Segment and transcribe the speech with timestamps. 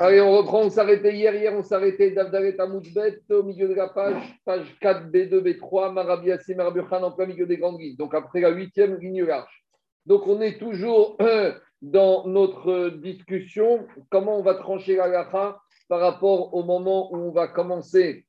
[0.00, 3.88] Allez, on reprend, on s'arrêtait hier, hier on s'arrêtait d'Avdalet Amoudbet au milieu de la
[3.88, 8.40] page, page 4, B2, B3, Marabi Assim, en plein milieu des grandes lignes, donc après
[8.40, 9.64] la huitième ligne large.
[10.04, 11.16] Donc on est toujours
[11.82, 17.30] dans notre discussion, comment on va trancher la gacha par rapport au moment où on
[17.30, 18.26] va commencer?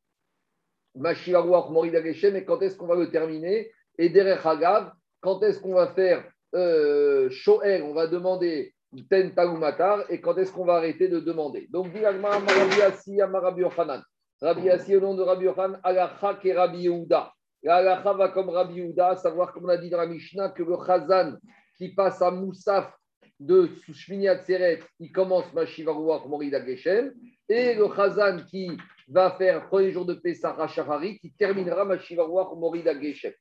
[0.96, 3.72] Mashiach Morida Geshem et quand est-ce qu'on va le terminer?
[3.98, 4.92] Et derrière Hagav,
[5.22, 6.24] quand est-ce qu'on va faire
[6.56, 8.74] euh, Shoel, on va demander
[9.10, 13.62] Ten Talumatar, et quand est-ce qu'on va arrêter de demander Donc, dit Rabbi Assi, Rabbi
[13.62, 14.02] Yochanan.
[14.42, 17.32] Rabbi Assi, au nom de Rabbi Yochanan, Alacha et Rabbi Yehuda.
[17.68, 20.78] Alacha va comme Rabbi Yehuda, savoir, comme on a dit dans la Mishnah, que le
[20.86, 21.36] Chazan
[21.78, 22.92] qui passe à Moussaf
[23.40, 27.14] de Shmini Atzeret, il commence Mashiva Ruach Morida Geshem,
[27.50, 28.72] et le Chazan qui
[29.10, 33.34] va faire premier jour de Pesach Hachahari, qui terminera Mashiva Ruach Morida Geshem.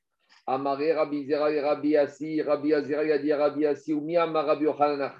[0.47, 4.63] Amaré Rabbi Zera Rabbi Assi, Rabbi Azira, il a dit Rabbi Assi, ou Miyama Rabbi
[4.63, 5.11] Yochanan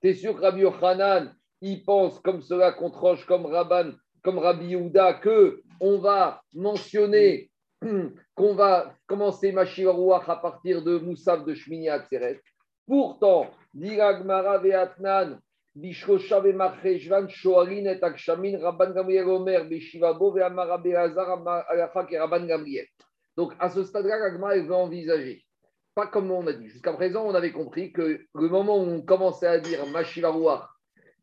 [0.00, 4.68] T'es sûr que Rabbi Yochanan, il pense comme cela qu'on tranche comme Rabban, comme Rabbi
[4.68, 7.50] Yehuda, que on va mentionner
[8.34, 12.40] qu'on va commencer Mashiach à partir de Moussaf de Shmini Atzeret.
[12.86, 15.40] Pourtant, Diragmara Veatnan,
[15.74, 22.86] Bishrocha Vemacheshvan, Shoarin et Akshamin, Rabban Gamriel Omer, Beshivabo, Veamara Beazar, Alachak et Rabban Gamriel.
[23.36, 25.44] Donc, à ce stade-là, l'agma, elle veut envisager.
[25.94, 26.68] Pas comme on a dit.
[26.68, 30.62] Jusqu'à présent, on avait compris que le moment où on commençait à dire Mashivarouach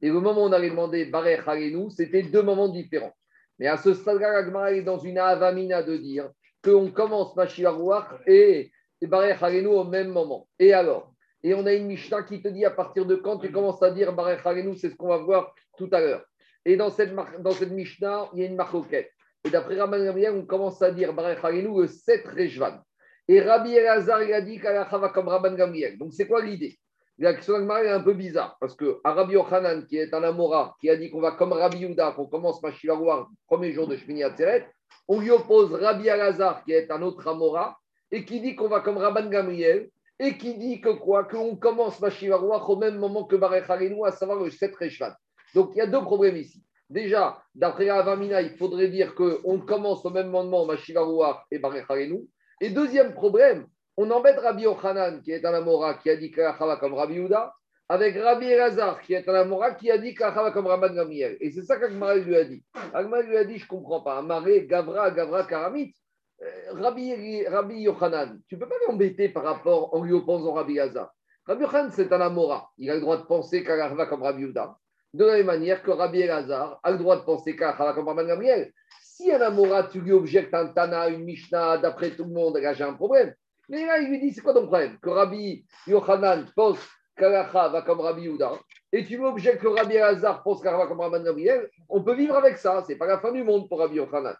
[0.02, 3.14] et le moment où on avait demandé Barech Harenu, c'était deux moments différents.
[3.60, 6.30] Mais à ce stade-là, l'agma est dans une avamina de dire
[6.64, 10.48] qu'on commence Mashivarouach et, et Barech au même moment.
[10.58, 11.14] Et alors?
[11.44, 13.92] Et on a une Mishnah qui te dit à partir de quand tu commences à
[13.92, 16.26] dire Barech Harenu, c'est ce qu'on va voir tout à l'heure.
[16.66, 19.12] Et dans cette, dans cette Mishnah, il y a une marquette.
[19.44, 22.80] Et d'après Rabban Gamliel, on commence à dire Baruch le 7 Rejvan.
[23.28, 25.98] Et Rabbi Elazar, il a dit qu'Alacha va comme Rabban Gamliel.
[25.98, 26.78] Donc, c'est quoi l'idée?
[27.18, 30.90] La question est un peu bizarre parce que Rabbi Yochanan, qui est un Amora, qui
[30.90, 34.68] a dit qu'on va comme Rabbi Yuda, qu'on commence Machivarouar, premier jour de Shmini Atzeret,
[35.08, 37.78] on lui oppose Rabbi Elazar, qui est un autre Amora,
[38.12, 41.24] et qui dit qu'on va comme Rabban Gamliel, et qui dit que quoi?
[41.26, 45.12] Qu'on commence Machivarouar au même moment que Baruch à savoir le 7 Rejvan.
[45.54, 46.64] Donc, il y a deux problèmes ici.
[46.92, 52.28] Déjà, d'après Avamina, il faudrait dire qu'on commence au même moment Mashivarouach et Barecharenu.
[52.60, 53.66] Et deuxième problème,
[53.96, 57.54] on embête Rabbi Yochanan, qui est un Amora, qui a dit Kachava comme Rabbi Yuda,
[57.88, 61.38] avec Rabbi Elazar, qui est un Amora, qui a dit Kachava comme Rabban Gamiel.
[61.40, 62.62] Et c'est ça qu'Agmara lui a dit.
[62.94, 64.18] Agmara lui a dit Je ne comprends pas.
[64.18, 65.94] Amaré, Gavra, Gavra, Karamit.
[66.42, 70.74] Euh, Rabbi, Rabbi Yochanan, tu ne peux pas l'embêter par rapport en lui opposant Rabbi
[70.74, 71.10] Elazar.
[71.46, 72.70] Rabbi Yochanan, c'est un Amora.
[72.78, 74.76] Il a le droit de penser Kachava comme Rabbi Yuda
[75.14, 78.72] de la même manière que Rabbi Elazar a le droit de penser qu'à Rabban Gamriel.
[79.04, 82.74] Si un Amora, tu lui objectes un Tana, une Mishnah, d'après tout le monde, là
[82.74, 83.34] j'ai un problème.
[83.70, 84.98] Mais là, il lui dit c'est quoi ton problème?
[85.00, 86.80] Que Rabbi Yochanan pense
[87.18, 88.54] qu'Alacha va comme Rabbi Yuda,
[88.92, 92.36] et tu m'objectes que Rabbi Elazar pense qu'Alacha va comme Rabban Gamriel, on peut vivre
[92.36, 94.36] avec ça, c'est pas la fin du monde pour Rabbi Yochanan.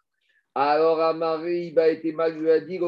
[0.54, 2.80] Alors Amari, il a été mal, lui a dit.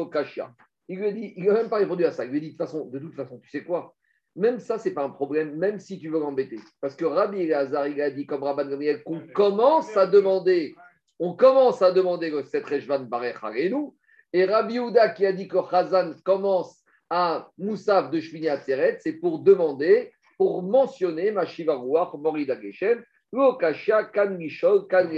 [0.88, 2.26] Il lui a dit, il n'a même pas répondu à ça.
[2.26, 3.94] Il lui a dit façon, de toute façon, tu sais quoi?
[4.36, 6.58] Même ça, ce n'est pas un problème, même si tu veux l'embêter.
[6.80, 10.74] Parce que Rabbi Elazar, il a dit, comme Rabban Gamriel, qu'on commence à demander,
[11.18, 13.36] on commence à demander 7 Rejvan Barech
[13.70, 13.96] nous.
[14.32, 19.12] Et Rabbi Ouda qui a dit que Khazan commence à Moussaf de Shvini Atzeret, c'est
[19.12, 25.08] pour demander, pour mentionner Mashiva Ruach, Morida Geshem, Lokasha, Kan Mishol, Kan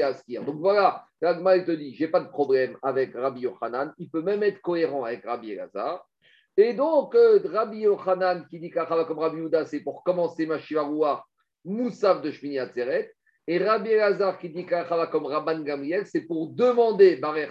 [0.44, 4.20] Donc voilà, Ragma, il te dit, j'ai pas de problème avec Rabbi Yochanan, il peut
[4.20, 6.06] même être cohérent avec Rabbi Elazar.
[6.56, 11.24] Et donc, euh, Rabbi Yochanan qui dit qu'Achava comme Rabbi Yuda, c'est pour commencer Mashivaroua,
[11.64, 13.12] Moussaf de Shmini Atzeret.
[13.46, 17.50] Et Rabbi Elazar qui dit qu'Achava comme Rabban Gamriel, c'est pour demander Barech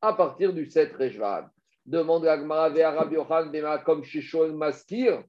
[0.00, 1.46] à partir du 7 Rejvan.
[1.84, 5.24] Demande l'Agmara vers Rabbi Yochanan, comme Shishol Maskir.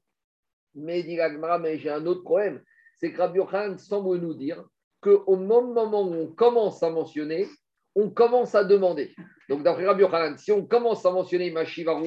[0.76, 2.62] Mais dit l'Agmara, mais j'ai un autre problème.
[2.98, 4.64] C'est que Rabbi Yochanan semble nous dire
[5.02, 7.48] qu'au moment où on commence à mentionner,
[7.96, 9.14] on commence à demander.
[9.50, 12.00] Donc, d'après Rabbi Yochanan, si on commence à mentionner Mashiva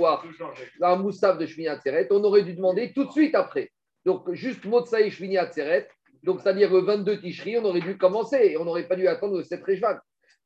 [0.81, 3.71] la Moussaf de Shmini Atzeret, on aurait dû demander tout de suite après.
[4.05, 5.89] Donc, juste Motsaï Shmini Atzeret,
[6.23, 9.37] donc c'est-à-dire le 22 Tishri, on aurait dû commencer et on n'aurait pas dû attendre
[9.37, 9.97] le 7 Rejvan.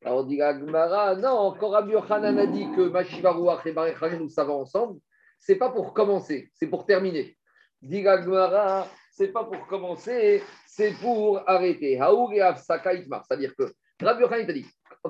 [0.05, 3.35] Alors, on dit Gmara, non, encore Rabbi Yochanan a dit que Mashiva
[3.65, 4.99] et Barech nous savons ensemble.
[5.39, 7.37] C'est pas pour commencer, c'est pour terminer.
[7.81, 11.99] Dit Gmara, c'est pas pour commencer, c'est pour arrêter.
[11.99, 13.73] C'est-à-dire que
[14.03, 14.67] Rabbi Yochanan t'a dit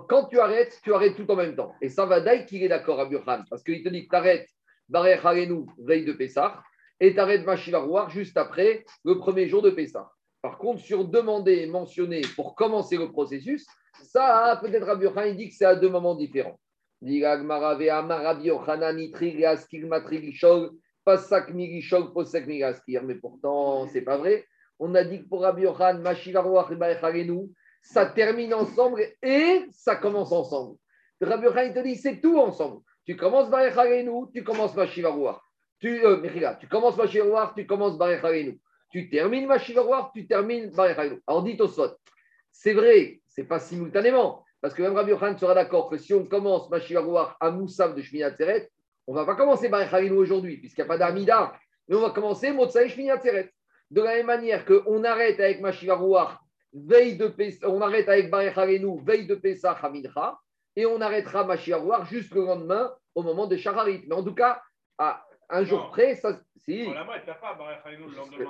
[0.09, 1.75] quand tu arrêtes, tu arrêtes tout en même temps.
[1.81, 4.17] Et ça va d'ailleurs qu'il est d'accord, Rabbi Yochanan, parce qu'il te dit que tu
[4.17, 4.49] arrêtes
[4.89, 5.23] Barech
[5.79, 6.63] veille de Pessah,
[7.01, 10.11] et tu arrêtes Mashivarouar juste après le premier jour de Pessah.
[10.43, 13.67] Par contre, sur demander, mentionner pour commencer le processus,
[14.03, 16.59] ça, peut-être Rabbi Yochanan dit que c'est à deux moments différents.
[17.03, 17.23] Mais
[23.15, 24.45] pourtant, c'est pas vrai.
[24.79, 26.77] On a dit que pour Rabbi Yochanan, Mashivarouach et
[27.83, 30.77] ça termine ensemble et ça commence ensemble.
[31.21, 32.81] Rabbi Yochanan, te dit, c'est tout ensemble.
[33.05, 35.37] Tu commences Barechalenu, tu commences Mashivarouach.
[35.81, 38.59] Tu, euh, tu commences Mashivarouach, tu commences Barechalenu.
[38.91, 41.21] Tu termines Mashivarouach, tu termines Barechalenu.
[41.27, 41.97] Alors dit Tosfot,
[42.53, 44.45] c'est vrai, c'est pas simultanément.
[44.61, 48.03] Parce que même Rabbi Yochanan sera d'accord que si on commence Mashivarouach à Moussav de
[48.03, 48.71] Shmini Atzeret,
[49.07, 51.53] on va pas commencer Barechalenu aujourd'hui, puisqu'il n'y a pas d'Amida.
[51.89, 53.53] Mais on va commencer Motsai Shmini Atzeret.
[53.91, 56.37] De la même manière qu'on arrête avec Mashivarouach,
[56.73, 57.33] veille de
[57.67, 60.39] on arrête avec Barechalenu, veille de Pesach Hamidcha,
[60.77, 64.05] et on arrêtera Mashivarouach juste le lendemain au moment de Shacharit.
[64.07, 64.63] Mais en tout cas,
[64.99, 66.41] à un jour près, ça.
[66.57, 66.85] Si.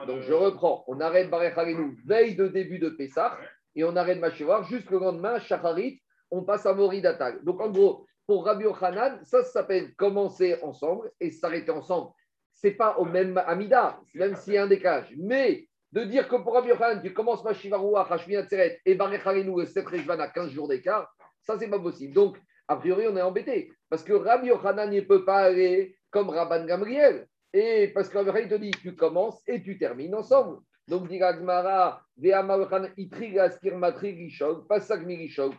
[0.07, 0.85] Donc je reprends.
[0.89, 3.33] On arrête Barechalenu, veille de début de Pesach,
[3.75, 7.43] et on arrête Mashivarouach juste le lendemain, Shacharit, on passe à Moridatal.
[7.45, 12.13] Donc en gros, pour Rabbi Yochanan, ça, s'appelle commencer ensemble et s'arrêter ensemble.
[12.53, 15.13] C'est pas au même Amida, même s'il y a un décalage.
[15.17, 19.61] Mais de dire que pour Rabbi Yochanan, tu commences ma Shivaroua, Hashmina Tseret et Barechalenu
[19.63, 22.15] et 7 à 15 jours d'écart, ça, c'est pas possible.
[22.15, 22.39] Donc,
[22.69, 23.73] a priori, on est embêté.
[23.89, 27.27] Parce que Rabbi Yochanan ne peut pas aller comme Rabban Gamriel.
[27.53, 30.59] Et parce que Rabbi te dit, tu commences et tu termines ensemble.
[30.87, 35.01] Donc, dit Ve'ama Yochanan, Gishog, Pasak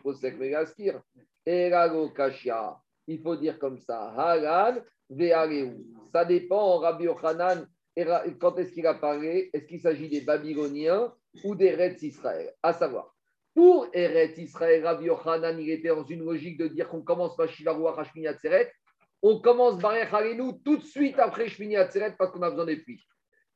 [0.02, 1.02] Posek Megaskir.
[1.44, 4.14] Il faut dire comme ça.
[6.12, 7.66] Ça dépend, Rabbi Yochanan,
[8.40, 9.50] quand est-ce qu'il apparaît?
[9.52, 11.12] Est-ce qu'il s'agit des Babyloniens
[11.44, 12.52] ou des Reds Israël?
[12.62, 13.14] À savoir,
[13.54, 17.48] pour Eretz Israël, Rabbi Yochanan, il était dans une logique de dire qu'on commence par
[17.48, 18.28] Shivarouach Hashmini
[19.24, 22.78] on commence Barech Harenu tout de suite après Shmini Atzeret parce qu'on a besoin des
[22.78, 23.04] pluies.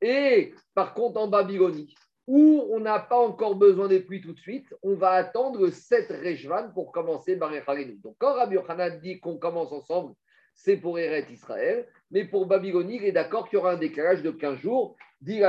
[0.00, 1.92] Et par contre, en Babylonie,
[2.26, 6.08] où on n'a pas encore besoin des pluies tout de suite, on va attendre 7
[6.10, 7.64] Rejvan pour commencer Barech
[8.02, 10.14] Donc quand Rabbi Yochanan dit qu'on commence ensemble,
[10.56, 14.22] c'est pour Eret Israël, mais pour Babylonie, il est d'accord qu'il y aura un décalage
[14.22, 14.96] de 15 jours.
[15.20, 15.40] Dit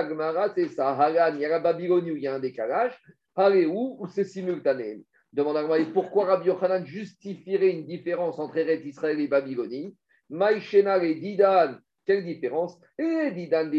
[0.56, 0.89] c'est ça.
[0.89, 2.94] Haran, il y a la Babylonie où il y a un décalage.
[3.36, 5.04] Haréou, où c'est simultané.
[5.31, 9.95] Demande à pourquoi Rabbi Yochanan justifierait une différence entre Eret Israël et Babylonie?
[10.30, 11.75] Maïchena et Didan,
[12.06, 12.80] quelle différence?
[12.98, 13.69] Et Didan,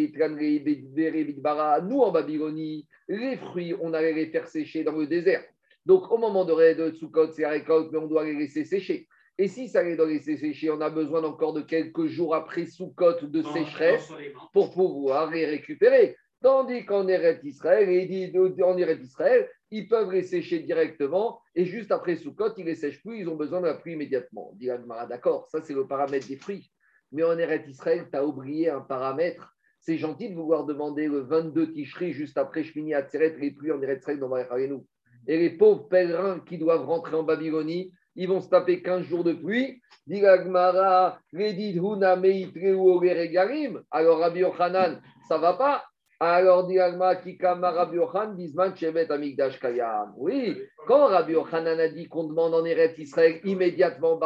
[1.82, 5.42] nous en Babylonie, les fruits, on allait les faire sécher dans le désert.
[5.84, 9.08] Donc, au moment de, de Sukkot, c'est la récolte, mais on doit les laisser sécher.
[9.40, 12.66] Et si ça les doit laisser sécher, on a besoin encore de quelques jours après
[12.66, 14.12] Sukkot de sécheresse
[14.52, 16.16] pour pouvoir les récupérer.
[16.42, 17.88] Tandis qu'en Eretz Israël,
[18.62, 22.74] en Eretz Israël, ils peuvent les sécher directement et juste après Sukkot, ils ne les
[22.74, 24.52] sèchent plus, ils ont besoin de la pluie immédiatement.
[24.56, 24.70] Dit
[25.08, 26.70] d'accord, ça c'est le paramètre des fruits.
[27.12, 29.54] Mais en Eretz Israël, tu as oublié un paramètre.
[29.80, 33.80] C'est gentil de vouloir demander le 22 Tishri juste après Shmini Atzeret, les pluies en
[33.80, 34.28] Eretz Israël dans
[34.68, 34.86] nous.
[35.28, 39.24] Et les pauvres pèlerins qui doivent rentrer en Babylonie, ils vont se taper 15 jours
[39.24, 39.80] de pluie.
[43.90, 45.84] Alors Rabbi Yochanan, ça va pas?
[46.20, 50.14] Alors, Rabbi Yochan, Bisman, Shevet, Amigdash Kayam.
[50.16, 54.18] Oui, quand Rabbi Yochanan a dit qu'on demande en Eretz Israël immédiatement,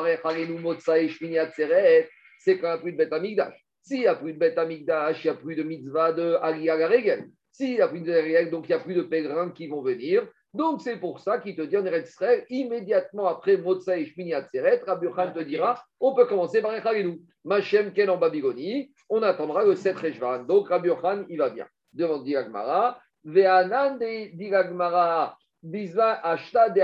[0.78, 3.54] c'est il n'y a plus de Bet Amigdash.
[3.82, 6.88] S'il n'y a plus de Bet Amigdash, il n'y a plus de mitzvah de Aliyah
[6.88, 7.26] Regel.
[7.50, 9.82] S'il n'y a plus de Regel, donc il n'y a plus de pèlerins qui vont
[9.82, 10.26] venir.
[10.54, 12.14] Donc c'est pour ça qu'il te dit en Eretz
[12.50, 14.48] immédiatement après Motsa et Shminiat
[14.86, 17.20] Rabbi Yochan te dira, on peut commencer Barech Harenu.
[17.44, 20.44] Machem Ken en Babylonie, on attendra le 7 Rejvan.
[20.44, 26.80] Donc Rabbi Yochan, il va bien demande Diragmara, Ve'anan Diragmara, Bizva Ashta de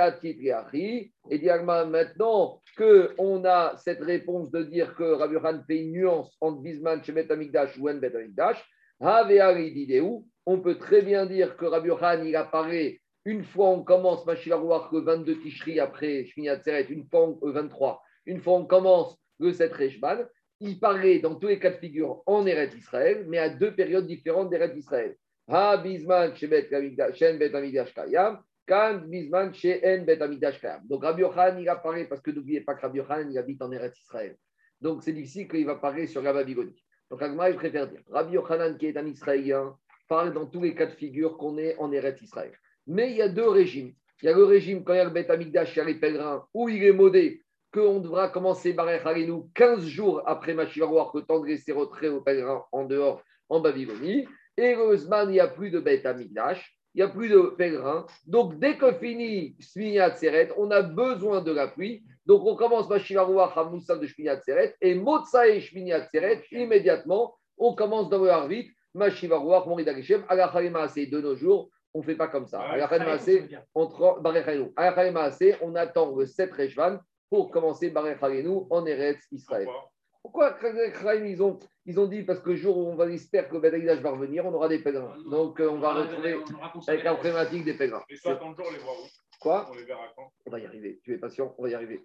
[1.30, 6.36] et Diragmara, maintenant qu'on a cette réponse de dire que Rabbi Yohan fait une nuance
[6.40, 8.64] entre Bisman chez Betamikdash ou En Betamikdash,
[10.46, 14.90] on peut très bien dire que Rabbi Yohan, il apparaît une fois on commence Machilarouar
[14.92, 16.48] le 22 Tishri après Shmini
[16.90, 20.24] une fois le 23, une fois on commence le 7 Reshban,
[20.60, 24.06] il parlait dans tous les cas de figure en Eretz Israël, mais à deux périodes
[24.06, 25.16] différentes d'Eretz Israël.
[25.46, 26.50] Ha bisman shen
[27.38, 30.18] bet amidash kayam, kan bisman bet
[30.60, 30.80] kayam.
[30.88, 33.70] Donc Rabbi Yochanan, il apparaît, parce que n'oubliez pas que Rabbi Yochanan, il habite en
[33.70, 34.36] Eretz Israël.
[34.80, 36.84] Donc c'est difficile qu'il va parler sur la Babylonie.
[37.10, 39.76] Donc Agma, je préfère dire, Rabbi Yochanan, qui est un Israélien,
[40.08, 42.52] parle dans tous les cas de figure qu'on est en Eretz Israël.
[42.88, 43.92] Mais il y a deux régimes.
[44.22, 45.94] Il y a le régime quand il y a le Bet Amigdash, il y les
[45.94, 51.22] pèlerins, où il est modé, qu'on devra commencer Barech Harinu 15 jours après Machivaroir, le
[51.22, 54.26] temps de laisser retrait aux pèlerins en dehors, en Babylonie.
[54.56, 56.16] Et heureusement, il n'y a plus de bête à
[56.94, 58.06] il n'y a plus de pèlerins.
[58.26, 62.02] Donc, dès que finit Shmiyat Seret, on a besoin de la pluie.
[62.26, 67.74] Donc, on commence Machivaroir à de Shmiyat Seret et Motsa et Shmiyat Seret, immédiatement, on
[67.74, 71.70] commence dans le Harvit, Machivaroir, Morid Ageshem, à la de nos jours.
[71.94, 72.60] On ne fait pas comme ça.
[72.60, 72.88] À la
[75.62, 76.98] on attend le 7 Rejvan
[77.30, 79.68] pour commencer Barech en Eretz Israël.
[80.22, 80.56] Pourquoi?
[81.24, 83.60] Ils ont, ils ont dit parce que le jour où on va espérer que le
[83.60, 85.16] Bedaïdage va revenir, on aura des pèlerins.
[85.30, 86.38] Donc euh, on va retrouver
[86.86, 88.04] avec la problématique des pèlerins.
[88.10, 88.96] Et soit jour, les voir
[89.40, 89.70] Quoi?
[90.46, 91.00] On va y arriver.
[91.02, 92.04] Tu es patient, on va y arriver.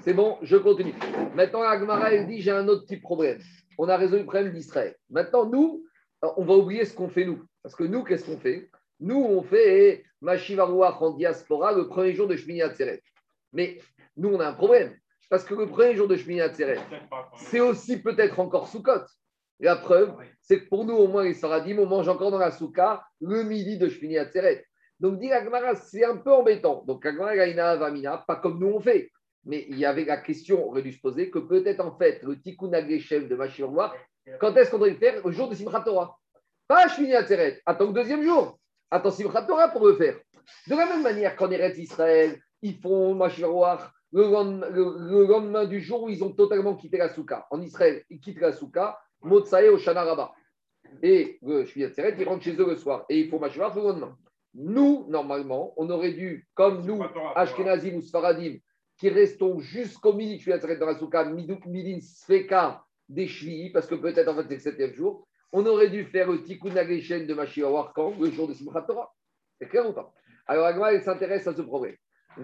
[0.00, 0.94] C'est bon, je continue.
[1.34, 3.38] Maintenant, Agmara, elle dit j'ai un autre petit problème.
[3.78, 4.94] On a résolu le problème d'Israël.
[5.10, 5.84] Maintenant, nous,
[6.22, 7.42] on va oublier ce qu'on fait nous.
[7.62, 8.70] Parce que nous, qu'est-ce qu'on fait?
[9.00, 13.02] Nous, on fait Mashivarouach en diaspora le premier jour de Shmini Atzeret.
[13.52, 13.78] Mais
[14.16, 14.96] nous, on a un problème.
[15.28, 16.78] Parce que le premier jour de Shmini Atzeret,
[17.36, 19.04] c'est aussi peut-être encore Sukkot.
[19.60, 22.38] Et la preuve, c'est que pour nous, au moins, les Saradim, on mange encore dans
[22.38, 24.64] la Souka le midi de Shmini Atzeret.
[25.00, 26.84] Donc, dit Agmara, c'est un peu embêtant.
[26.86, 29.10] Donc, Agmara, a Vamina, pas comme nous on fait.
[29.44, 32.22] Mais il y avait la question, on aurait dû se poser, que peut-être en fait,
[32.22, 33.92] le Tikkun Ageshem de Mashivarouach,
[34.40, 35.24] quand est-ce qu'on doit le faire?
[35.24, 36.16] Le jour de Simchat Torah.
[36.66, 37.60] Pas Shmini Atzeret.
[37.66, 38.58] Attends le deuxième jour.
[39.10, 40.16] Simchat Torah pour le faire.
[40.66, 43.80] De la même manière qu'en Eretz Israël, ils font Mashivarouach
[44.12, 44.22] le,
[44.70, 47.46] le, lendemain du jour où ils ont totalement quitté la souka.
[47.50, 50.32] En Israël, ils quittent la souka, Motsae au Shana
[51.02, 53.04] Et le Shmini Atzeret, ils rentrent chez eux le soir.
[53.08, 54.16] Et ils font Mashivarouach le lendemain.
[54.54, 57.02] Nous, normalement, on aurait dû, comme nous,
[57.34, 58.58] Ashkenazim ou Sfaradim,
[58.98, 63.96] qui restons jusqu'au midi, je suis dans la souka, midin sfeka des shvi, parce que
[63.96, 67.92] peut-être en fait c'est le septième jour, on aurait dû faire le tikkun de Mashiach
[67.94, 69.12] quand le jour de Simchat Torah.
[69.58, 70.12] C'est clair ou pas?
[70.46, 71.96] Alors Agma, elle s'intéresse à ce problème.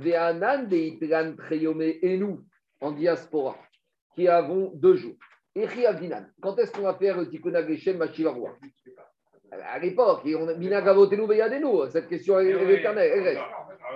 [0.02, 0.14] Et
[2.18, 2.44] nous,
[2.80, 3.56] en diaspora,
[4.14, 5.16] qui avons deux jours.
[6.40, 8.36] Quand est-ce qu'on va faire le tikkun ageshen Mashiach
[9.52, 10.22] à l'époque,
[11.90, 13.40] cette question est éternelle.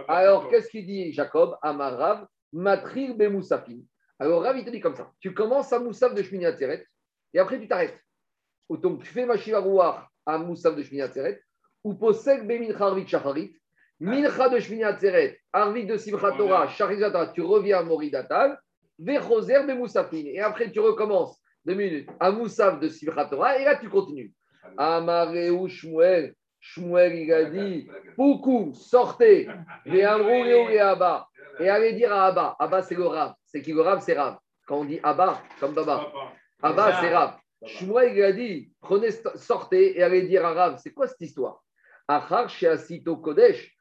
[0.09, 3.79] Alors, qu'est-ce qu'il dit Jacob Amarav Matrir Bemoussafim.
[4.19, 6.87] Alors, Rav, il te dit comme ça tu commences à Moussaf de Shmini Atzeret
[7.33, 7.99] et après tu t'arrêtes.
[8.71, 9.63] Donc, tu fais Mashiva
[10.27, 11.05] à Moussaf de Shmini
[11.83, 13.57] ou Posek Bemincha Arvit Shacharit.
[14.01, 18.59] Mincha de Shmini Atzeret, Arvit de Simcha Torah, Sharizata, tu reviens à Moridatal,
[18.99, 20.25] Vechoser Bemoussafim.
[20.27, 24.33] Et après, tu recommences deux minutes à Moussaf de Simcha Torah et là, tu continues.
[24.77, 26.35] Amareu Shmuel.
[26.61, 29.49] Shmuel, il a dit Poukou, sortez.
[29.87, 31.29] Et Abba.
[31.61, 32.57] Et allez dire à Abba.
[32.59, 33.35] Abba, c'est le Rav.
[33.45, 34.01] C'est qui le Rav?
[34.01, 34.39] C'est Rav.
[34.67, 36.11] Quand on dit Abba, comme Baba.
[36.63, 37.37] Abba, c'est Rav.
[37.67, 40.81] Shmuel, il a dit Prenez, sortez et allez dire à Rav.
[40.83, 41.65] C'est quoi cette histoire?
[42.09, 43.75] Achar, Sheasito Kodesh.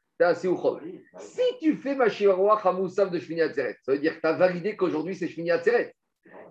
[1.18, 4.32] Si tu fais ma à Moussaf de Shmini Atzeret, ça veut dire que tu as
[4.34, 5.92] validé qu'aujourd'hui c'est Shmini Atzeret.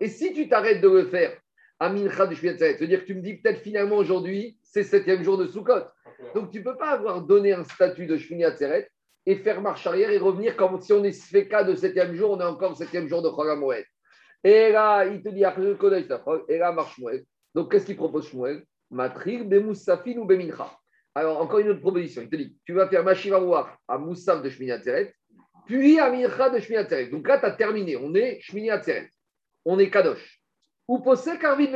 [0.02, 1.40] Et si tu t'arrêtes de le faire
[1.80, 4.58] à Mincha de Shmini Atzeret, ça veut dire que tu me dis peut-être finalement aujourd'hui
[4.64, 5.86] c'est septième jour de Sukkot.
[6.36, 8.90] Donc, tu ne peux pas avoir donné un statut de Shmini Atzeret
[9.26, 12.40] et faire marche arrière et revenir comme si on est cas de septième jour, on
[12.42, 13.48] est encore septième jour de Chol
[14.44, 15.44] Et là, il te dit,
[16.50, 17.00] et là, marche.
[17.56, 18.64] Donc, qu'est-ce qu'il propose Shmuel?
[18.92, 20.72] Matrir, Bemoussafin ou Bemincha.
[21.16, 22.24] Alors, encore une autre proposition.
[22.24, 25.14] Il te dit, tu vas faire Mashiva à Moussaf de Shmini Atzeret,
[25.66, 27.08] puis à Mincha de Shmini Atzeret.
[27.08, 27.96] Donc là, tu as terminé.
[27.96, 29.10] On est Shmini Atzeret.
[29.64, 30.42] On est Kadosh.
[30.88, 31.72] Ou Posek Arvid.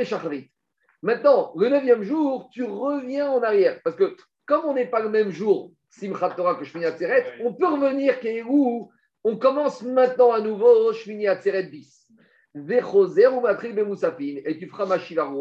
[1.01, 3.79] Maintenant, le neuvième jour, tu reviens en arrière.
[3.83, 7.53] Parce que comme on n'est pas le même jour, Simchat Torah que Shmini Atzeret, on
[7.53, 8.15] peut revenir
[8.49, 8.91] où
[9.23, 12.07] on commence maintenant à nouveau Shmini Atzeret bis.
[14.45, 15.31] Et tu feras Mashiva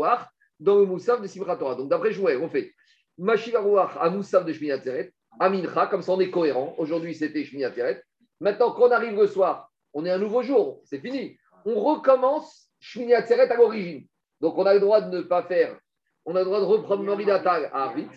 [0.58, 1.74] dans le Moussaf de Simchat Torah.
[1.74, 2.72] Donc d'après Jouer, on fait
[3.18, 3.60] Mashiva
[4.00, 6.74] à Moussaf de Shmini Atzeret, à Mincha, comme ça on est cohérent.
[6.78, 8.02] Aujourd'hui c'était Shmini Atzeret.
[8.40, 11.38] Maintenant, qu'on arrive le soir, on est un nouveau jour, c'est fini.
[11.64, 14.06] On recommence Shmini Atzeret à l'origine.
[14.40, 15.78] Donc, on a le droit de ne pas faire.
[16.26, 18.08] On a le droit de reprendre Moridatag à Arvit.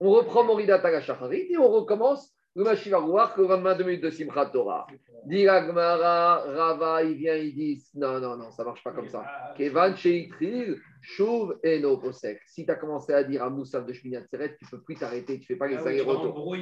[0.00, 4.46] On reprend Moridatag à Shacharit et on recommence le Mashivarouach le 22 minutes de Simchat
[4.46, 4.84] Torah.
[5.26, 9.24] Diragmara, Rava, il vient, il dit non, non, non, ça ne marche pas comme ça.
[9.56, 12.40] Kevan Sheitril, Chouv et no posek.
[12.46, 14.96] Si tu as commencé à dire à Moussaf de Shminat Seret, tu ne peux plus
[14.96, 16.56] t'arrêter, tu ne fais pas les ah allers-retours.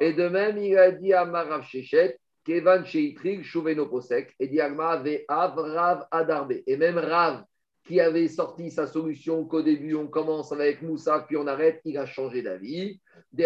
[0.00, 4.90] Et de même, il a dit à Marav Shechet, Kevan Sheitrig, Chouveno Posek, et Diagma
[4.90, 6.52] avait Rav Adarbe.
[6.66, 7.42] Et même Rav,
[7.88, 11.96] qui avait sorti sa solution qu'au début on commence avec Moussa, puis on arrête, il
[11.96, 13.00] a changé d'avis.
[13.32, 13.44] De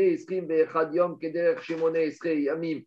[0.00, 0.48] Esrim,
[2.24, 2.80] Yamim.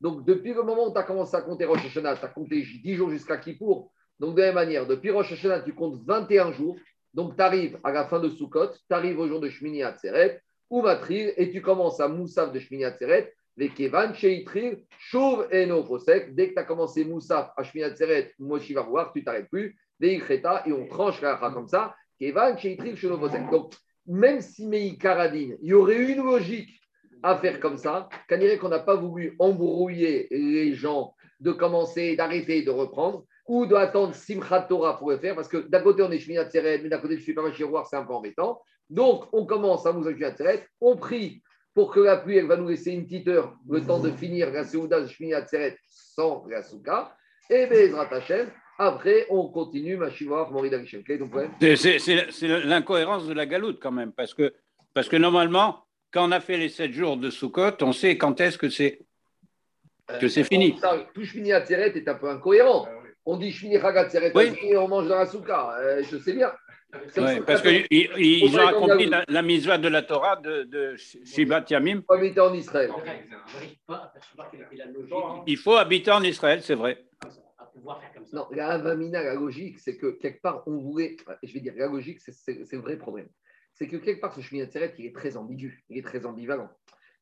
[0.00, 2.62] Donc, depuis le moment où tu as commencé à compter Rosh Hashanah, tu as compté
[2.62, 3.90] 10 jours jusqu'à Kippour.
[4.20, 6.76] Donc, de la même manière, depuis Rosh Hashanah, tu comptes 21 jours.
[7.14, 10.40] Donc, tu arrives à la fin de Sukkot, tu arrives au jour de Shmini Atzeret,
[10.70, 15.66] ou Matril, et tu commences à Moussaf de Shmini Atzeret, les Kevan, Sheitril, Chauve et
[15.66, 15.84] No
[16.30, 19.76] Dès que tu as commencé Moussaf à Shmini Atzeret, Moshi va voir, tu t'arrêtes plus,
[19.98, 23.74] des et on tranche la comme ça, Kevan, Sheitril, Chauve Donc,
[24.06, 26.80] même si Mei Karadine, il y aurait une logique
[27.24, 32.70] à faire comme ça, qu'on n'a pas voulu embrouiller les gens de commencer, d'arrêter, de
[32.70, 36.38] reprendre, ou d'attendre Simchat Torah pour le faire, parce que d'un côté on est Shmini
[36.48, 38.60] Tseret, mais d'un côté je suis pas Machiroir, c'est un peu embêtant.
[38.88, 41.42] Donc on commence à Moussa Tseret, on prie
[41.78, 44.50] pour que la pluie, elle va nous laisser une petite heure, le temps de finir
[44.50, 47.14] la Seouda Shmini Atzeret sans la Souka.
[47.48, 50.74] Et Bezrat Hashem, après, on continue, Machivar, Morid.
[51.60, 54.52] C'est l'incohérence de la galoute quand même, parce que,
[54.92, 58.40] parce que normalement, quand on a fait les sept jours de Sukkot, on sait quand
[58.40, 58.98] est-ce que c'est
[60.20, 60.80] que c'est fini.
[61.14, 62.88] Tout Shmini Atzeret est un peu incohérent.
[63.24, 64.32] On dit Shmini Chagatzeret
[64.64, 65.76] et on mange dans la Souka.
[65.78, 66.50] Euh, je sais bien.
[66.94, 72.00] Oui, parce qu'ils ont accompli la, la mitzvah de la Torah de, de Shibat Yamim.
[72.00, 72.90] Il faut habiter en Israël.
[75.46, 77.04] Il faut habiter en Israël, c'est vrai.
[78.32, 81.16] Non, la avamina, la logique, c'est que quelque part, on voulait.
[81.42, 83.28] Je vais dire, la logique, c'est le vrai problème.
[83.74, 86.68] C'est que quelque part, ce chemin de il est très ambigu, il est très ambivalent.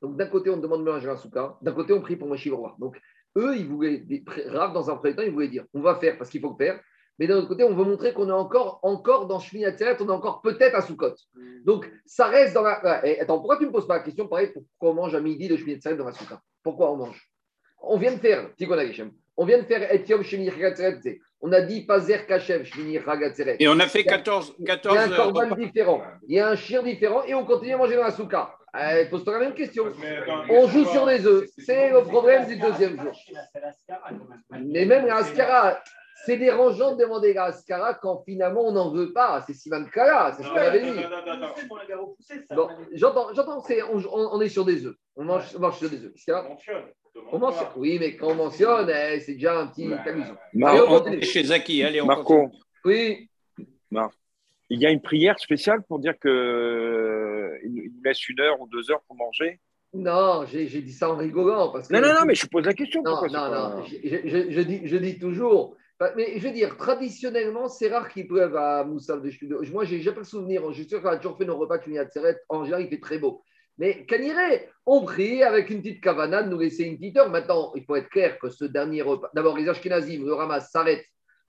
[0.00, 2.48] Donc, d'un côté, on demande de manger un souka, d'un côté, on prie pour Moshe
[2.48, 2.76] roi.
[2.78, 2.98] Donc,
[3.36, 4.04] eux, ils voulaient,
[4.46, 6.64] Rav, dans un premier temps, ils voulaient dire on va faire parce qu'il faut le
[6.64, 6.80] faire,
[7.18, 10.06] mais d'un autre côté, on veut montrer qu'on est encore, encore dans Shmini Atzeret, on
[10.06, 11.14] est encore peut-être à Soukot.
[11.34, 11.64] Mm.
[11.64, 13.02] Donc, ça reste dans la.
[13.20, 15.48] attends, pourquoi tu ne me poses pas la question, pareil, pourquoi on mange à midi
[15.48, 17.30] de Shmini Atzeret dans la Souka Pourquoi on mange?
[17.80, 18.50] On vient de faire,
[19.36, 21.20] on vient de faire Etiom Shmini Atzeret.
[21.40, 23.56] On a dit Pazer Kachev Shmini Atzeret.
[23.60, 24.56] Et on a fait 14.
[24.64, 27.44] 14 il y a un corban différent, il y a un chien différent, et on
[27.44, 28.56] continue à manger dans la Souka.
[28.78, 29.84] Eh, pose-toi la même question.
[30.50, 31.48] on joue sur les œufs.
[31.58, 33.12] C'est le problème du deuxième jour.
[34.50, 35.78] Mais même la Ascara,
[36.24, 39.42] c'est dérangeant de demander la Ascara quand finalement on n'en veut pas.
[39.46, 41.00] C'est Sivan Kala, c'est ce qu'on avait dit.
[42.54, 44.96] Bon, j'entends, j'entends on, on, est sur des œufs.
[45.14, 46.12] On mange, on mange sur des œufs.
[47.32, 47.68] On mentionne.
[47.76, 50.36] Oui, mais quand on mentionne, eh, c'est déjà un petit amusant.
[50.54, 52.50] on chez Zaki, allez, on Marco.
[52.84, 53.28] Oui.
[54.68, 58.90] Il y a une prière spéciale pour dire qu'il nous laisse une heure ou deux
[58.90, 59.60] heures pour manger?
[59.94, 61.70] Non, j'ai dit ça en rigolant.
[61.70, 63.02] Parce que non, non, non, mais je pose la question.
[63.02, 63.84] Non, non, non.
[63.84, 65.76] Je, je, dis, je dis toujours,
[66.16, 69.62] mais je veux dire, traditionnellement, c'est rare qu'ils peuvent à Moussaf de Chudo.
[69.72, 70.62] Moi, j'ai jamais le souvenir.
[70.70, 72.38] Je suis sûr qu'on a toujours fait nos repas de Tseret.
[72.48, 73.42] En général, il fait très beau.
[73.78, 77.30] Mais Kaniré, on prie avec une petite cavana de nous laisser une petite heure.
[77.30, 79.30] Maintenant, il faut être clair que ce dernier repas.
[79.34, 81.04] D'abord, les Ashkenazim, le Ramas s'arrête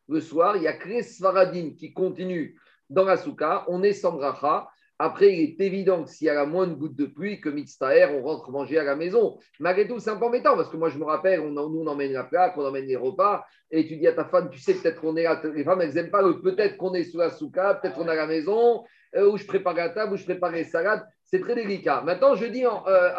[0.08, 0.56] le soir.
[0.56, 3.66] Il y a Kres Svaradim qui continue dans la souka.
[3.68, 4.68] On est sans bracha.
[5.00, 8.08] Après, il est évident que s'il y a la moindre goutte de pluie, que Mitztaher,
[8.16, 9.38] on rentre manger à la maison.
[9.60, 11.88] Malgré tout, c'est un peu embêtant parce que moi, je me rappelle, on, nous, on
[11.88, 14.74] emmène la plaque, on emmène les repas, et tu dis à ta femme, tu sais,
[14.74, 15.40] peut-être qu'on est là.
[15.54, 18.16] Les femmes, elles n'aiment pas peut-être qu'on est sous la souka, peut-être qu'on est à
[18.16, 21.06] la maison, euh, où je prépare la table, où je prépare les salades.
[21.26, 22.02] C'est très délicat.
[22.02, 23.12] Maintenant, je dis en euh,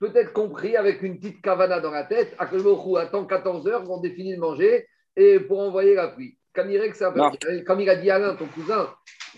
[0.00, 4.34] peut-être compris avec une petite cavana dans la tête, à attend 14 heures, on définit
[4.34, 6.38] de manger, et pour envoyer la pluie.
[6.54, 8.88] Comme il a dit Alain, ton cousin,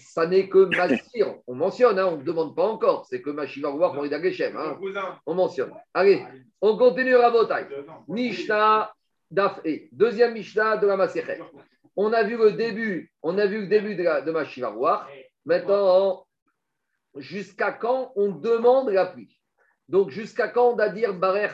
[0.01, 1.37] ça n'est que Masir.
[1.47, 3.07] On mentionne, hein, on ne demande pas encore.
[3.07, 4.57] C'est que Machiva voir Morida Geshem.
[4.57, 4.79] Hein.
[5.27, 5.73] On mentionne.
[5.93, 6.25] Allez,
[6.61, 7.67] on continue à Botaï.
[8.09, 8.93] Mishnah
[9.31, 9.89] Dafé.
[9.93, 11.41] Deuxième Mishnah de la Maserhet.
[11.97, 14.33] On a vu le début, on a vu le début de, la, de
[15.45, 16.27] Maintenant,
[17.17, 19.39] jusqu'à quand on demande la pluie
[19.89, 21.49] Donc, jusqu'à quand on doit dire Barer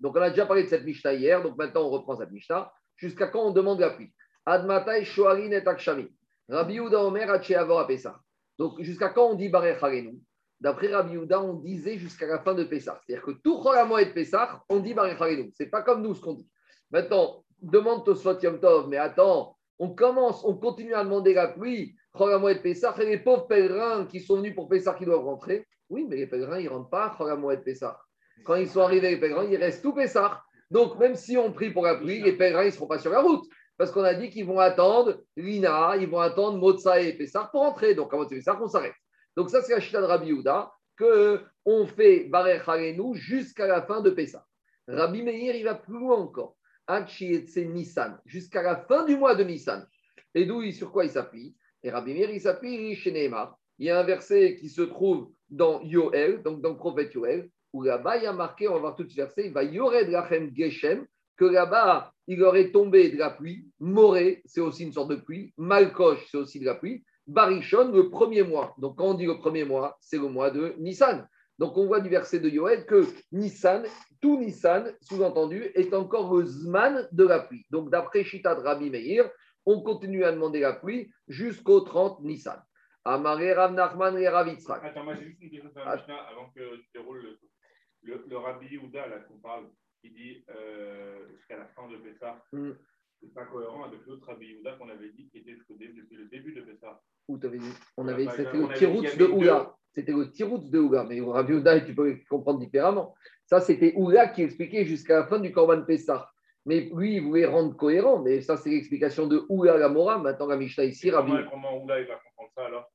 [0.00, 2.72] Donc, on a déjà parlé de cette Mishnah hier, donc maintenant on reprend cette Mishnah.
[2.96, 4.12] Jusqu'à quand on demande la pluie
[4.46, 6.08] Admatai Shoarin et Akshami.
[6.48, 8.20] Rabbi Yehuda Omer a Pessah.
[8.58, 10.20] Donc, jusqu'à quand on dit Barer Harenu
[10.60, 13.00] D'après Rabbi Yehuda, on disait jusqu'à la fin de Pessah.
[13.04, 15.52] C'est-à-dire que tout Choramoy de Pessah, on dit Barer Harenu.
[15.56, 16.48] Ce n'est pas comme nous ce qu'on dit.
[16.90, 21.96] Maintenant, demande Tosfot Yom Tov, mais attends, on commence, on continue à demander la pluie,
[22.12, 25.66] Choramoy de Pessah, et les pauvres pèlerins qui sont venus pour Pessah qui doivent rentrer.
[25.88, 27.98] Oui, mais les pèlerins, ils ne rentrent pas Choramoy de Pessah.
[28.44, 30.42] Quand ils sont arrivés, les pèlerins, ils restent tout Pessah.
[30.70, 33.10] Donc, même si on prie pour la pluie, les pèlerins, ils ne seront pas sur
[33.10, 33.44] la route.
[33.76, 37.62] Parce qu'on a dit qu'ils vont attendre l'Ina, ils vont attendre Motsa et Pessah pour
[37.62, 37.94] entrer.
[37.94, 38.94] Donc, avant de Pessah, on s'arrête.
[39.36, 44.00] Donc, ça, c'est la chita de Rabbi Yehuda, qu'on fait Barer Harenu jusqu'à la fin
[44.00, 44.46] de Pessah.
[44.86, 46.56] Rabbi Meir, il va plus loin encore.
[46.88, 49.86] Nissan, jusqu'à la fin du mois de Nissan.
[50.34, 51.56] Et d'où, sur quoi il s'appuie?
[51.82, 53.58] Et Rabbi Meir, il s'appuie chez Neymar.
[53.78, 57.50] Il y a un verset qui se trouve dans Yoel, donc dans le prophète Yoel,
[57.72, 60.08] où là-bas, il y a marqué, on va voir tout ce verset, il va Yored
[60.08, 63.68] Lachem Geshem, que là-bas, il aurait tombé de la pluie.
[63.80, 65.52] Moré, c'est aussi une sorte de pluie.
[65.56, 67.04] Malkoche, c'est aussi de la pluie.
[67.26, 68.74] Barichon, le premier mois.
[68.78, 71.26] Donc, quand on dit le premier mois, c'est le mois de Nissan.
[71.58, 73.84] Donc, on voit du verset de Yoel que Nissan,
[74.20, 77.64] tout Nissan, sous-entendu, est encore le Zman de la pluie.
[77.70, 79.30] Donc, d'après Shita de Rabbi Meir,
[79.66, 82.60] on continue à demander la pluie jusqu'au 30 Nissan.
[83.04, 86.50] Amaré Rav Nachman et Rav Attends, moi j'ai juste une question sur la Mishnah avant
[86.50, 87.38] que tu déroules le,
[88.02, 89.66] le, le Rabbi Yehuda, là, qu'on parle
[90.04, 92.36] qui dit euh, jusqu'à la fin de Pessah.
[92.52, 92.72] Mm.
[93.20, 96.52] C'est pas cohérent avec l'autre Rabbi Yehuda qu'on avait dit qui était depuis le début
[96.52, 97.00] de Pessah.
[97.28, 99.74] Où tu avais dit on avait, C'était le Tiroutz de Oula.
[99.92, 101.04] C'était le Tiroutz de Oula.
[101.04, 103.14] Mais Rabbi Yehuda, tu peux comprendre différemment.
[103.46, 106.30] Ça, c'était Oula qui expliquait jusqu'à la fin du Corban Pessah.
[106.66, 108.20] Mais lui, il voulait rendre cohérent.
[108.22, 110.18] Mais ça, c'est l'explication de Oula la Mora.
[110.18, 111.32] Maintenant, la Mishnah ici, Rabbi.
[111.50, 112.90] Comment Oula, il va comprendre ça alors?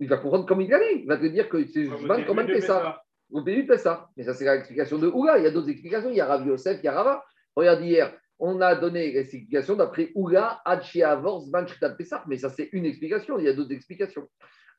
[0.00, 1.00] Il va comprendre comme il allait.
[1.00, 3.03] Il va te dire que c'est Corban Pessah.
[3.30, 4.08] Au du ça.
[4.16, 5.38] Mais ça, c'est l'explication de Oula.
[5.38, 6.10] Il y a d'autres explications.
[6.10, 7.24] Il y a Rav Yosef, il y a Rava.
[7.56, 12.22] Regarde hier, on a donné l'explication d'après Oula, Avors, Ban Pesach.
[12.26, 13.38] Mais ça, c'est une explication.
[13.38, 14.28] Il y a d'autres explications.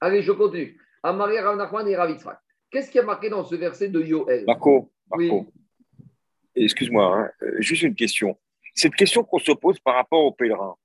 [0.01, 0.79] Allez, je continue.
[1.03, 2.15] Amaria Rav Nachman et Rav
[2.71, 4.43] Qu'est-ce qui a marqué dans ce verset de Yoel?
[4.45, 5.47] Marco, Marco.
[6.55, 7.31] Excuse-moi, hein.
[7.43, 8.37] euh, juste une question.
[8.73, 10.75] Cette question qu'on se pose par rapport aux pèlerins,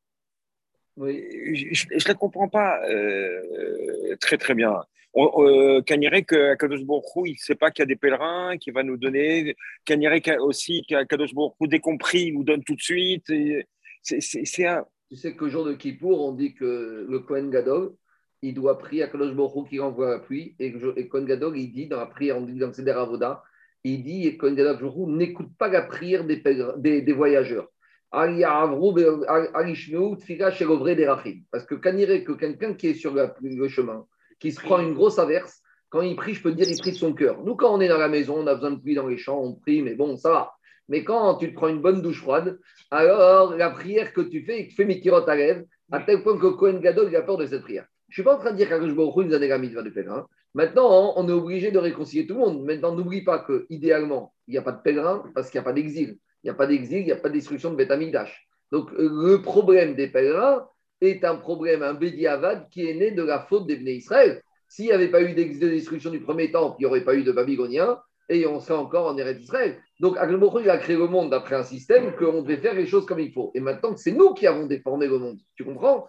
[0.97, 1.27] oui.
[1.55, 4.83] je ne la comprends pas euh, très très bien.
[5.17, 6.85] Euh, Kanyere que Kadosh
[7.27, 9.57] il ne sait pas qu'il y a des pèlerins qui va nous donner.
[9.85, 11.81] Kanyere aussi qu'Akadosh Borou, dès
[12.15, 13.33] il nous donne tout de suite.
[14.03, 14.85] C'est un...
[15.09, 17.95] Tu sais qu'au jour de Kippour, on dit que le Kohen Gadol,
[18.43, 20.55] il doit prier à Kadosh Borou qui envoie la pluie.
[20.61, 23.43] Et, et Kohen Gadol, il dit dans la prière, on dit dans Seder Avoda,
[23.83, 26.43] il dit, Kohen Gadol n'écoute pas la prière des,
[26.77, 27.69] des, des voyageurs.
[28.13, 28.37] Parce
[31.67, 34.07] que il que quelqu'un qui est sur le chemin,
[34.41, 36.93] qui se prend une grosse averse, quand il prie, je peux te dire, il prie
[36.93, 37.43] de son cœur.
[37.45, 39.41] Nous, quand on est dans la maison, on a besoin de pluie dans les champs,
[39.41, 40.53] on prie, mais bon, ça va.
[40.89, 42.59] Mais quand tu te prends une bonne douche froide,
[42.91, 46.47] alors la prière que tu fais, il te fait à lèvres, à tel point que
[46.47, 47.87] Cohen Gadol a peur de cette prière.
[48.09, 50.27] Je ne suis pas en train de dire Baruch nous a mitzvah de pèlerin.
[50.55, 52.65] Maintenant, on est obligé de réconcilier tout le monde.
[52.65, 55.73] Maintenant, n'oublie pas qu'idéalement, il n'y a pas de pèlerin parce qu'il n'y a pas
[55.73, 56.19] d'exil.
[56.43, 57.93] Il n'y a pas d'exil, il n'y a pas de destruction de Beth
[58.73, 60.67] Donc, le problème des pèlerins
[61.01, 64.43] est un problème, un bédiavad qui est né de la faute des Bnei Israël.
[64.69, 67.25] S'il n'y avait pas eu de destruction du premier temple, il n'y aurait pas eu
[67.25, 67.99] de Babyloniens
[68.31, 69.77] et on serait encore en Eretz Israël.
[69.99, 73.05] Donc, Aglemokho, il a créé le monde d'après un système qu'on devait faire les choses
[73.05, 73.51] comme il faut.
[73.55, 75.39] Et maintenant, c'est nous qui avons déformé le monde.
[75.57, 76.07] Tu comprends?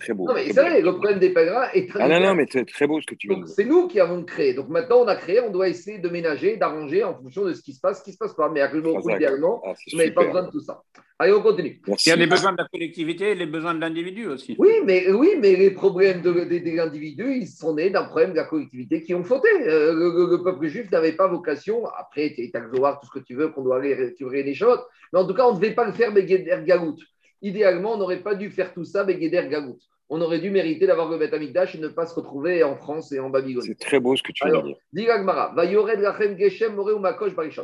[0.00, 0.26] Très beau.
[0.26, 2.02] Non, mais c'est vrai, le problème des pèlerins est très.
[2.02, 4.24] Ah non, non, mais c'est très beau ce que tu veux C'est nous qui avons
[4.24, 4.54] créé.
[4.54, 7.62] Donc, maintenant, on a créé, on doit essayer de ménager, d'arranger en fonction de ce
[7.62, 8.48] qui se passe, ce qui se passe pas.
[8.48, 10.82] Mais Aglemokho, idéalement, ah, on n'avait pas besoin de tout ça.
[11.22, 11.80] Allez, on continue.
[11.86, 14.56] Il y a les besoins de la collectivité et les besoins de l'individu aussi.
[14.58, 16.32] Oui, mais, oui, mais les problèmes de,
[16.74, 19.46] l'individu, ils sont nés d'un problème de la collectivité qui ont fauté.
[19.68, 23.50] Euh, le, peuple juif n'avait pas vocation, après, tu as tout ce que tu veux,
[23.50, 24.80] qu'on doit aller récupérer les choses,
[25.12, 26.98] mais en tout cas, on ne devait pas le faire Begeder Gagout.
[27.40, 29.78] Idéalement, on n'aurait pas dû faire tout ça Begeder Gagout.
[30.08, 33.12] On aurait dû mériter d'avoir le Beth Amikdash et ne pas se retrouver en France
[33.12, 33.62] et en Babylone.
[33.64, 34.76] C'est très beau ce que tu veux dire.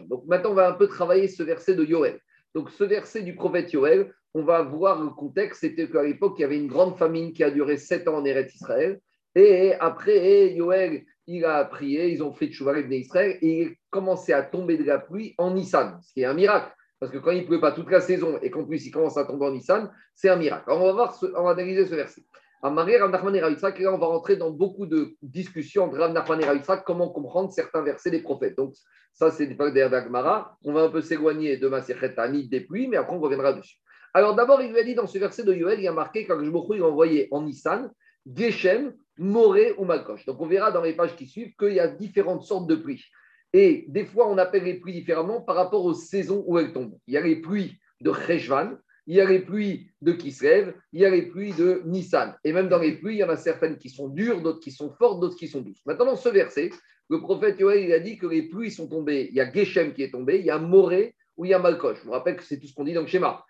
[0.08, 2.20] Donc maintenant, on va un peu travailler ce verset de Yoel.
[2.54, 5.60] Donc, ce verset du prophète Yoel, on va voir le contexte.
[5.60, 8.24] C'était qu'à l'époque, il y avait une grande famine qui a duré sept ans en
[8.24, 9.00] Eretz Israël.
[9.34, 14.42] Et après, Yoel, il a prié, ils ont fait Tchouvaret Israël et il commençait à
[14.42, 16.72] tomber de la pluie en Nissan, ce qui est un miracle.
[16.98, 19.18] Parce que quand il ne pleut pas toute la saison et qu'en plus il commence
[19.18, 20.64] à tomber en Nissan, c'est un miracle.
[20.66, 22.22] Alors on va voir, on va analyser ce verset.
[22.60, 23.48] À Marie, Rav Nachman et là
[23.92, 28.10] on va rentrer dans beaucoup de discussions entre Rav Nachman et comment comprendre certains versets
[28.10, 28.56] des prophètes.
[28.56, 28.74] Donc
[29.18, 30.56] ça, c'est pas d'Agmara.
[30.62, 33.78] On va un peu s'éloigner de ma Tanit des pluies, mais après, on reviendra dessus.
[34.14, 36.24] Alors, d'abord, il lui a dit dans ce verset de Yoel, il y a marqué
[36.24, 37.90] quand je il envoyé en Nissan,
[38.32, 40.24] Geshem, Moré ou Malkosh.
[40.24, 43.04] Donc, on verra dans les pages qui suivent qu'il y a différentes sortes de pluies.
[43.52, 46.96] Et des fois, on appelle les pluies différemment par rapport aux saisons où elles tombent.
[47.06, 48.76] Il y a les pluies de Cheshvan,
[49.08, 52.36] il y a les pluies de Kislev, il y a les pluies de Nissan.
[52.44, 54.70] Et même dans les pluies, il y en a certaines qui sont dures, d'autres qui
[54.70, 55.80] sont fortes, d'autres qui sont douces.
[55.86, 56.70] Maintenant, dans ce verset,
[57.08, 59.28] le prophète Yoel, il a dit que les pluies sont tombées.
[59.30, 61.58] Il y a Geshem qui est tombé, il y a Moré ou il y a
[61.58, 62.00] Malkosh.
[62.00, 63.42] Je vous rappelle que c'est tout ce qu'on dit dans le schéma.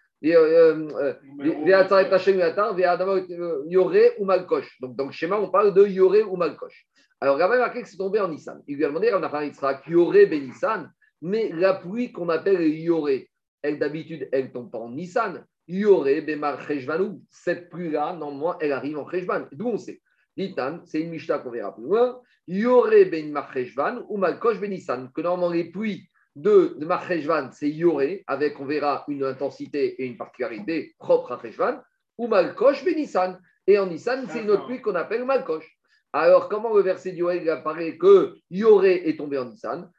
[3.67, 4.81] Yoré ou Malkosh.
[4.81, 6.87] Donc dans le schéma, on parle de Yoré ou Malkosh.
[7.21, 8.63] Alors, il a marqué que c'est tombé en Nissan?
[8.69, 10.89] Il lui a demandé à Yitzhak, Yoré ben Nissan,
[11.21, 13.29] mais la pluie qu'on appelle Yoré,
[13.63, 15.45] elle d'habitude, elle tombe pas en Nissan.
[15.67, 17.23] Yoré Bemar Cheshvanou.
[17.31, 19.47] Cette pluie-là, normalement, elle arrive en Cheshvan.
[19.53, 20.01] D'où on sait
[20.39, 22.21] Ditan, c'est une Mishnah qu'on verra plus loin.
[22.47, 25.11] Yoré ben Marcheshvan ou Malkosh ben Nissan.
[25.13, 26.89] Que normalement, les pluies de, de
[27.51, 31.83] c'est Yoré, avec, on verra, une intensité et une particularité propre à Cheshvan,
[32.17, 33.39] ou Malkosh ben Nissan.
[33.67, 35.69] Et en Nissan, c'est une autre pluie qu'on appelle Malkosh.
[36.13, 39.91] Alors, comment le verset Yoel apparaît que Yoré est tombé en Nissan?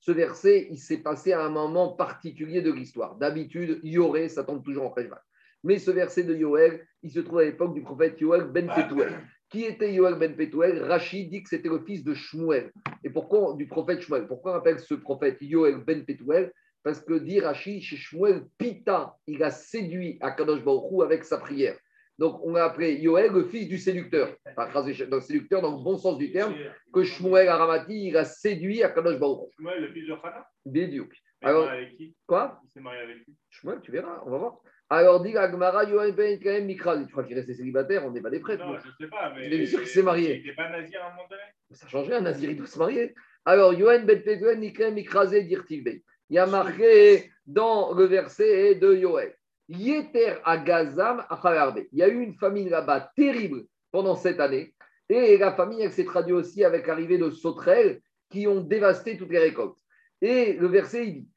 [0.00, 3.16] Ce verset, il s'est passé à un moment particulier de l'histoire.
[3.16, 5.16] D'habitude, Yoré, ça tombe toujours en Cheshvan.
[5.64, 9.14] Mais ce verset de Yoel, il se trouve à l'époque du prophète Yoel ben Petuel.
[9.48, 10.82] Qui était Yoel ben Petuel?
[10.82, 12.70] Rachid dit que c'était le fils de Shmuel.
[13.02, 14.26] Et pourquoi du prophète Shmuel?
[14.26, 16.52] Pourquoi on appelle ce prophète Yoel ben Petuel?
[16.82, 21.38] Parce que dit Rachid, chez Shmuel, Pita, il a séduit à Kadosh Baruch avec sa
[21.38, 21.78] prière.
[22.18, 24.36] Donc, on a appelé Yoel le fils du séducteur.
[24.56, 26.54] Enfin, le séducteur dans le bon sens du terme,
[26.92, 31.12] que Shmuel Aramati, il a séduit à Kadosh Baruch Shmuel, le fils de Chana Bédiouk.
[31.42, 32.14] Alors, avec qui?
[32.26, 32.60] Quoi?
[32.64, 33.34] Il s'est marié avec qui?
[33.50, 34.58] Shmuel, tu verras, on va voir.
[34.90, 36.96] Alors, dit Agmara, Yoel Ben Kaem Mikra.
[36.98, 38.04] Tu crois qu'il restait célibataire?
[38.06, 38.64] On n'est pas des prêtres.
[38.64, 39.32] Non, je ne sais pas.
[39.34, 40.36] Mais il est sûr qu'il s'est marié.
[40.36, 41.42] Il n'était pas nazir à un moment donné?
[41.72, 43.14] Ça changeait, un nazir, il doit se marier.
[43.44, 46.00] Alors, Yoel Ben Petuel Mikrem Mikrazé Dirtilbe.
[46.30, 49.34] Il y a marqué dans le verset de Yoel.
[49.68, 50.36] Yeter.
[50.46, 54.74] Il y a eu une famine là-bas terrible pendant cette année.
[55.08, 58.00] Et la famille, elle s'est traduite aussi avec l'arrivée de sauterelles
[58.30, 59.78] qui ont dévasté toutes les récoltes.
[60.22, 61.28] Et le verset, il dit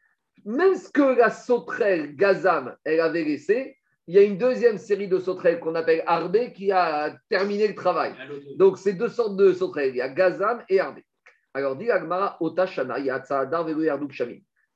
[0.46, 5.10] même ce que la sauterelle Gazam, elle avait laissé, il y a une deuxième série
[5.10, 8.14] de sauterelles qu'on appelle Arbé qui a terminé le travail.
[8.56, 9.90] Donc, c'est deux sortes de sauterelles.
[9.90, 11.04] Il y a Gazam et Arbé.
[11.54, 12.98] Alors, dit Agmara, Otashana,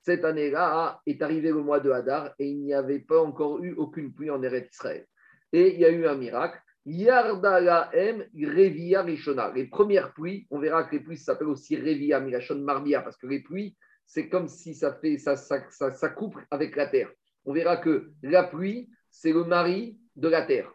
[0.04, 3.74] Cette année-là est arrivé le mois de Hadar et il n'y avait pas encore eu
[3.74, 5.06] aucune pluie en Eretz Israël.
[5.54, 6.60] Et il y a eu un miracle.
[6.86, 9.52] Yardalaem Revia Rishona.
[9.54, 13.28] Les premières pluies, on verra que les pluies s'appellent aussi Revia Milachon Marbia parce que
[13.28, 17.12] les pluies, c'est comme si ça, fait, ça, ça, ça, coupe avec la terre.
[17.46, 20.72] On verra que la pluie, c'est le mari de la terre.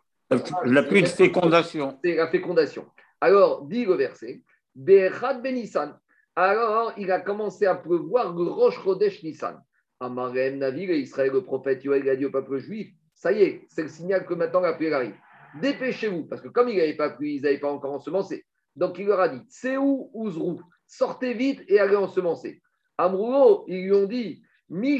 [0.65, 1.99] La pluie de fécondation.
[2.05, 2.87] C'est la fécondation.
[3.21, 4.43] Alors, dit le verset,
[4.75, 5.99] Berad Benissan.
[6.39, 9.59] Alors, il a commencé à pleuvoir le Roche Chodesh Nissan.
[10.01, 13.85] Amarem Navi, Israël, le prophète Yoel a dit au peuple juif, ça y est, c'est
[13.85, 15.15] le signal que maintenant la pluie arrive.
[15.63, 18.45] Dépêchez-vous, parce que comme il avait pas plu, ils n'avaient pas encore ensemencé.
[18.75, 19.47] Donc il leur a dit
[19.79, 22.61] où Ouzrou, sortez vite et allez ensemencer.
[22.99, 24.97] Amrouo, ils lui ont dit Les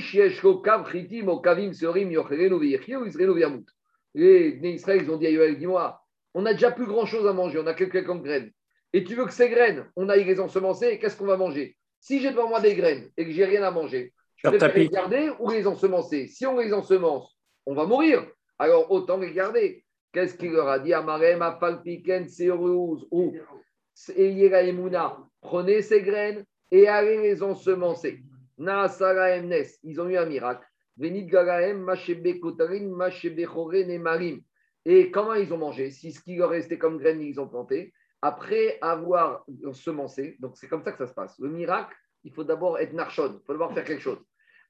[4.63, 6.01] Israël, ils ont dit à Yoel, dis-moi,
[6.33, 8.53] on n'a déjà plus grand-chose à manger, on a quelques graines.
[8.97, 11.77] Et tu veux que ces graines, on aille les ensemencer, qu'est-ce qu'on va manger?
[12.01, 14.89] Si j'ai devant moi des graines et que j'ai rien à manger, je vais les
[14.89, 16.29] garder ou les ensemencer?
[16.29, 18.27] Si on les ensemence, on va mourir.
[18.59, 19.85] Alors autant les garder.
[20.13, 20.95] Qu'est-ce qu'il leur a dit?
[20.95, 23.35] Amarem, Apalpiken, Serouz, ou
[24.17, 28.23] Emuna, prenez ces graines et allez les ensemencer.
[28.57, 30.67] Naasara Emnes, ils ont eu un miracle.
[30.97, 34.41] Venid Garaem, Machebe Kotarin, Machebe et Marim.
[34.87, 35.91] Et comment ils ont mangé?
[35.91, 37.93] Si ce qui leur restait comme graines, ils ont planté.
[38.27, 41.39] Après avoir semencé, donc c'est comme ça que ça se passe.
[41.39, 44.19] Le miracle, il faut d'abord être narchon, il faut d'abord faire quelque chose.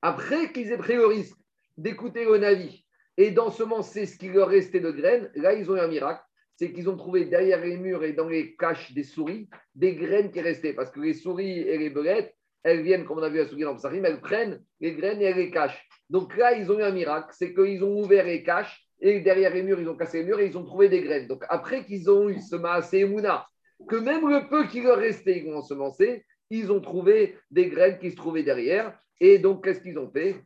[0.02, 1.38] Après qu'ils aient pris le risque
[1.78, 2.74] d'écouter le navire
[3.16, 6.22] et d'ensemencer ce qui leur restait de graines, là, ils ont eu un miracle.
[6.56, 10.30] C'est qu'ils ont trouvé derrière les murs et dans les caches des souris des graines
[10.30, 10.74] qui restaient.
[10.74, 13.62] Parce que les souris et les belettes, elles viennent, comme on a vu à souris
[13.62, 15.88] dans Psarim, elles prennent les graines et elles les cachent.
[16.10, 17.28] Donc là, ils ont eu un miracle.
[17.30, 20.40] C'est qu'ils ont ouvert les caches et derrière les murs, ils ont cassé les murs
[20.40, 21.28] et ils ont trouvé des graines.
[21.28, 23.46] Donc après qu'ils ont eu ce maasé mouna,
[23.88, 27.98] que même le peu qui leur restait, ils ont ensemencé, ils ont trouvé des graines
[27.98, 28.98] qui se trouvaient derrière.
[29.20, 30.36] Et donc, qu'est-ce qu'ils ont fait?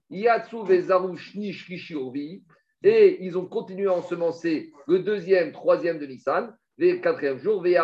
[2.83, 7.75] Et ils ont continué à ensemencer le deuxième, troisième de Nissan, le quatrième jour, et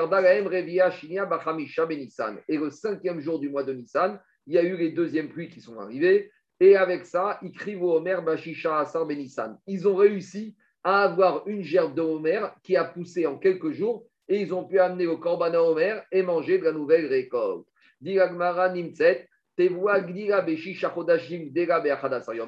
[2.56, 5.60] le cinquième jour du mois de Nissan, il y a eu les deuxièmes pluies qui
[5.60, 6.30] sont arrivées.
[6.60, 9.58] Et avec ça, ils crient au Homer Bashisha Asar Benissan.
[9.66, 14.06] Ils ont réussi à avoir une gerbe de Homer qui a poussé en quelques jours
[14.28, 17.66] et ils ont pu amener au Korban à Homer et manger de la nouvelle récolte.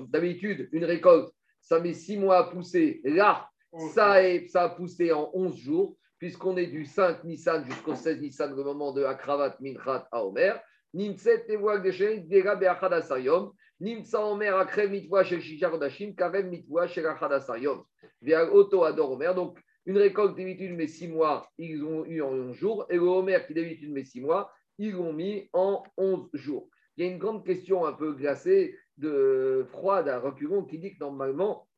[0.08, 3.00] D'habitude, une récolte, ça met six mois à pousser.
[3.04, 3.48] Là,
[3.94, 4.16] ça,
[4.48, 8.62] ça a poussé en 11 jours, puisqu'on est du 5 Nissan jusqu'au 16 Nissan, le
[8.62, 10.60] moment de Akravat Minchat à Omer.
[10.94, 13.52] Nimtset Tevoa Geshen, Dega Beachadasayom.
[13.80, 17.84] Nimtsa Omer Akrev Mitvoa Shel Shisharodashim, Karev Mitvoa Shel Achadasayom.
[18.20, 19.34] Via Auto Ador Omer.
[19.34, 22.86] Donc, une récolte d'habitude met 6 mois, ils ont eu en 11 jours.
[22.90, 26.68] Et le Omer qui d'habitude met 6 mois, ils l'ont mis en 11 jours.
[26.96, 30.94] Il y a une grande question un peu glacée de froide à reculons qui dit
[30.94, 31.68] que normalement,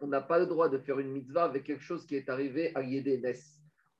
[0.00, 2.72] on n'a pas le droit de faire une mitzvah avec quelque chose qui est arrivé
[2.74, 3.38] à Yédé Nes.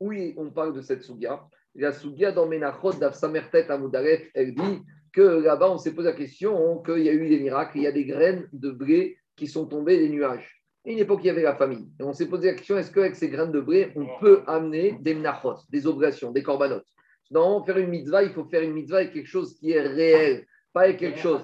[0.01, 1.47] Oui, on parle de cette sougia.
[1.75, 4.83] La sougia dans Menachot d'Afsamertet à Moudaref, elle dit
[5.17, 7.87] que là-bas, on s'est posé la question qu'il y a eu des miracles, il y
[7.87, 10.63] a des graines de blé qui sont tombées des nuages.
[10.87, 11.89] À une époque, il y avait la famille.
[11.99, 14.99] Et on s'est posé la question est-ce qu'avec ces graines de blé, on peut amener
[15.01, 16.87] des menachot, des obligations, des corbanotes?
[17.31, 20.47] Non, faire une mitzvah, il faut faire une mitzvah avec quelque chose qui est réel
[20.77, 21.41] pas quelque chose.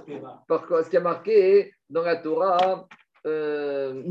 [0.46, 2.87] Parce que ce qui a marqué dans la Torah,
[3.24, 4.02] euh,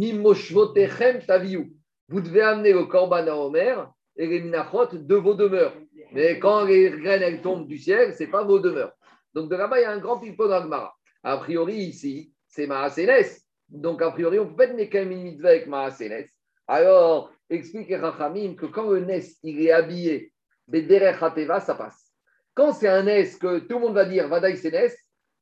[2.09, 5.75] vous devez amener le korban à Omer et les minachot de vos demeures.
[6.13, 8.93] Mais quand les graines elles tombent du ciel, ce n'est pas vos demeures.
[9.33, 10.93] Donc de là-bas, il y a un grand pipo dans le Mara.
[11.23, 13.39] A priori, ici, c'est Maasenes.
[13.69, 16.27] Donc a priori, on peut pas être une mitzvah avec Maasenes.
[16.67, 20.33] Alors, explique Rachamim que quand le Nes il est habillé,
[20.67, 22.11] Bederech Hateva, ça passe.
[22.53, 24.93] Quand c'est un Nes que tout le monde va dire Vadaï Nes,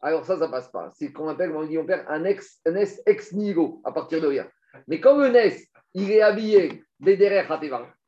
[0.02, 0.90] alors ça, ça passe pas.
[0.96, 2.62] C'est ce qu'on appelle, on dit, on perd un, ex,
[3.06, 4.48] ex nihilo à partir de rien.
[4.88, 6.84] Mais comme un S, il est habillé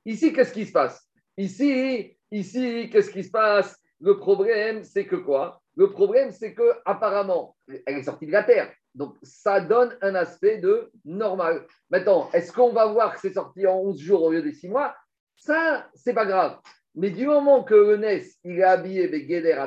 [0.05, 1.07] Ici, qu'est-ce qui se passe?
[1.37, 3.77] Ici, ici, qu'est-ce qui se passe?
[3.99, 5.60] Le problème, c'est que quoi?
[5.75, 7.55] Le problème, c'est que apparemment,
[7.85, 8.71] elle est sortie de la terre.
[8.93, 11.65] Donc, ça donne un aspect de normal.
[11.89, 14.69] Maintenant, est-ce qu'on va voir que c'est sorti en 11 jours au lieu des 6
[14.69, 14.95] mois?
[15.37, 16.57] Ça, c'est pas grave.
[16.93, 19.65] Mais du moment que le NES, il est habillé avec Geder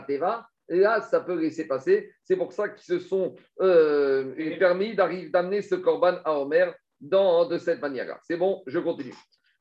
[0.69, 2.13] là, ça peut laisser passer.
[2.23, 7.59] C'est pour ça qu'ils se sont euh, permis d'amener ce corban à Omer dans, de
[7.59, 8.19] cette manière-là.
[8.23, 9.15] C'est bon, je continue.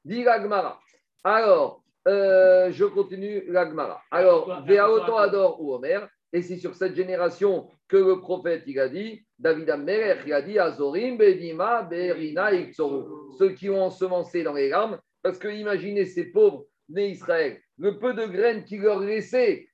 [0.06, 0.80] Dit Gmara,
[1.24, 4.02] Alors, euh, je continue l'Agmara.
[4.12, 8.90] Alors, Veaoto Ador ou Omer, et c'est sur cette génération que le prophète il a
[8.90, 14.70] dit, David Amelech, il a dit Azorim, Bedima, Berina, Ceux qui ont ensemencé dans les
[14.70, 19.68] larmes, parce que imaginez ces pauvres nés Israël, le peu de graines qu'ils leur laissaient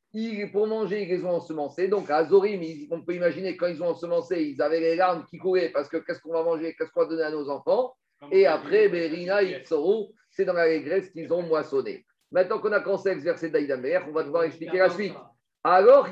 [0.52, 1.88] pour manger, ils les ont ensemencés.
[1.88, 5.38] Donc, à Azorim, on peut imaginer quand ils ont ensemencé, ils avaient les larmes qui
[5.38, 7.94] couraient parce que qu'est-ce qu'on va manger, qu'est-ce qu'on va donner à nos enfants?
[8.32, 12.06] Et après, Berina, Itzoro, c'est dans la régresse qu'ils ont moissonné.
[12.32, 15.14] Maintenant qu'on a commencé à exercer Daïdamer, on va devoir expliquer la suite.
[15.64, 16.06] Alors,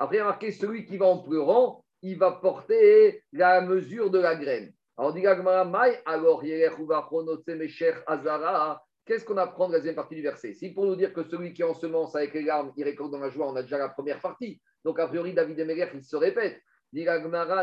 [0.00, 4.10] après, il y a marqué celui qui va en pleurant, il va porter la mesure
[4.10, 4.72] de la graine.
[4.96, 6.42] Alors, dit alors,
[9.06, 10.52] Qu'est-ce qu'on apprend de la deuxième partie du verset?
[10.52, 13.30] C'est pour nous dire que celui qui ensemence avec les larmes, il récolte dans la
[13.30, 14.60] joie, on a déjà la première partie.
[14.84, 16.60] Donc, a priori, David Emeler, il se répète.
[16.92, 17.06] Dit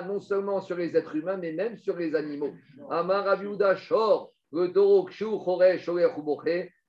[0.07, 2.51] non seulement sur les êtres humains, mais même sur les animaux.
[2.89, 3.37] Amar
[3.77, 5.07] Shor, le taureau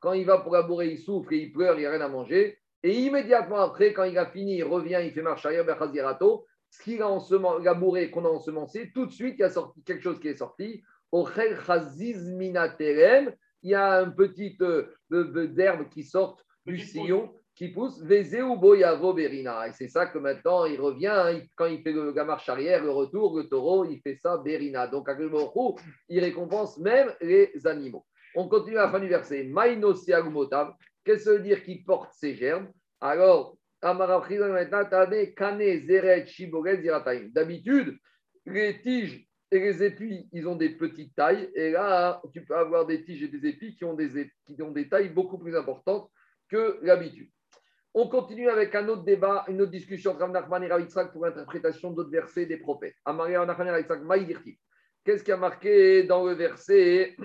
[0.00, 2.08] quand il va pour labourer, il souffre et il pleure, il n'y a rien à
[2.08, 2.58] manger.
[2.82, 5.64] Et immédiatement après, quand il a fini, il revient, il fait marche arrière,
[6.70, 7.18] ce qu'il a
[7.62, 10.36] labouré, qu'on a ensemencé, tout de suite, il y a sorti quelque chose qui est
[10.36, 10.82] sorti.
[11.12, 11.24] Il
[13.62, 18.02] y a un petit euh, d'herbe qui sort du sillon qui pousse,
[19.14, 19.66] Berina.
[19.66, 22.84] Et c'est ça que maintenant il revient, hein, quand il fait le, la marche arrière,
[22.84, 24.86] le retour, le taureau, il fait ça Berina.
[24.86, 25.08] Donc
[26.08, 28.04] il récompense même les animaux.
[28.38, 29.44] On continue à la fin du verset.
[29.44, 32.70] Maïno Qu'est-ce que ça veut dire qu'il porte ses germes?
[33.00, 33.56] Alors,
[37.32, 37.98] D'habitude,
[38.44, 41.50] les tiges et les épis, ils ont des petites tailles.
[41.54, 44.72] Et là, tu peux avoir des tiges et des épis qui ont des, qui ont
[44.72, 46.10] des tailles beaucoup plus importantes
[46.50, 47.30] que l'habitude.
[47.94, 51.90] On continue avec un autre débat, une autre discussion entre Nachman et Ravitzak pour l'interprétation
[51.90, 52.96] d'autres versets des prophètes.
[55.04, 57.16] Qu'est-ce qui a marqué dans le verset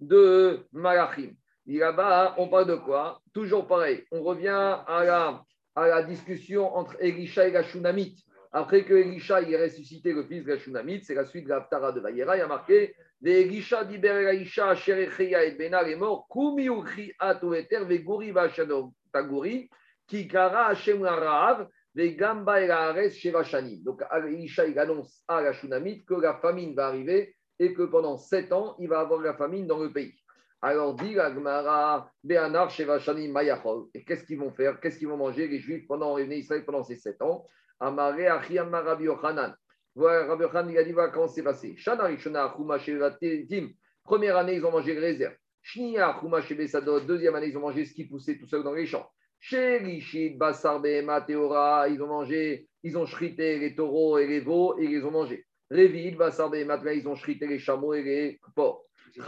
[0.00, 1.32] de Malachim
[1.66, 3.20] Là-bas, on parle de quoi?
[3.32, 4.04] Toujours pareil.
[4.10, 5.44] On revient à la,
[5.76, 8.18] à la discussion entre Elisha et la Shunamite.
[8.52, 11.92] Après que Elisha ait ressuscité le fils de la Shunamite, c'est la suite de l'Aftara
[11.92, 12.36] de Vayera.
[12.36, 18.32] Il y a marqué Elisha diber Elisha, et Benal est mort, Kumi Uchri Atoeter, Veguri
[18.32, 19.70] Vashadom Taguri
[20.08, 23.82] qui Hashem Rahav, Gamba et Shevashani.
[23.82, 28.16] Donc, Elisha, il annonce à la Shunamite que la famine va arriver et que pendant
[28.16, 30.14] sept ans, il va avoir la famine dans le pays.
[30.62, 33.84] Alors, dit la Gemara, Be'anar Shevashani Mayachol.
[33.94, 34.80] Et qu'est-ce qu'ils vont faire?
[34.80, 37.44] Qu'est-ce qu'ils vont manger, les Juifs, pendant Israël pendant ces sept ans?
[37.78, 39.54] Amare Achiyam Rabbi Yochanan.
[39.94, 41.76] Voilà, Rabbi Yochanan, il a dit voilà comment c'est passé.
[41.76, 43.68] Shana Rishona Chuma Shevatim.
[44.04, 45.34] Première année, ils ont mangé le réserve.
[45.62, 47.00] Shnia Chuma Shebesadot.
[47.00, 49.08] Deuxième année, ils ont mangé ce qui poussait tout seul dans les champs.
[49.38, 54.40] Chez Rishid, Bassar, Behema, Teora, ils ont mangé, ils ont chrité les taureaux et les
[54.40, 55.46] veaux et ils les ont mangés.
[55.70, 58.84] Révid, Bassar, Behema, ils ont chrité les chameaux et les porcs.
[59.16, 59.22] Il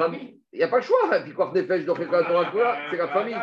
[0.52, 0.98] n'y a pas le choix.
[1.12, 1.22] Et hein.
[1.22, 3.36] puis, quoi des pêches de c'est la famille.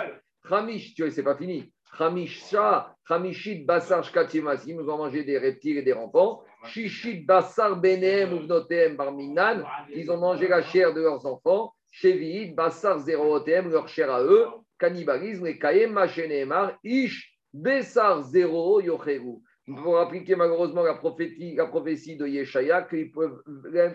[0.48, 1.72] Khamish, tu vois, c'est pas fini.
[1.98, 6.44] Khamisha, Khamishit, Bassar, Shkatimas, ils nous ont mangé des reptiles et des rampants.
[6.66, 11.74] Shishit, Bassar, Benem, Uvnotem, Barminan, ils ont mangé la chair de leurs enfants.
[11.92, 14.46] Shevid, Bassar, Zérotem, leur chair à eux
[14.80, 19.44] cannibalisme et Kayem Machenemar, Ish, Bessar Zéro Yocheru.
[19.76, 22.96] Pour appliquer malheureusement la prophétie, la prophétie de Yeshaya, que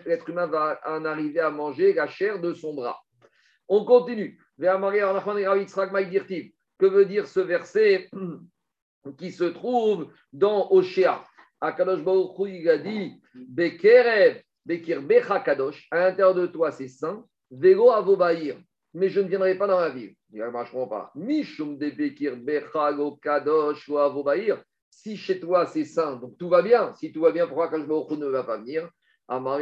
[0.07, 3.01] l'être humain va en arriver à manger la chair de son bras.
[3.69, 4.39] On continue.
[6.79, 8.09] Que veut dire ce verset
[9.19, 11.25] qui se trouve dans Oshéa
[11.61, 17.91] Akadosh Baruch il a dit Bekerev, Becha Kadosh, à l'intérieur de toi c'est saint, Vego
[17.91, 18.57] Avobaïr,
[18.93, 20.15] mais je ne viendrai pas dans la ville.
[20.33, 21.11] Il ne marcheront pas.
[21.15, 23.99] Mishum de Bekir Bechago Kadosh ou.
[24.97, 26.95] Si chez toi c'est saint, donc tout va bien.
[26.95, 28.89] Si tout va bien, pourquoi Baruch ne va pas venir?
[29.29, 29.61] Baruch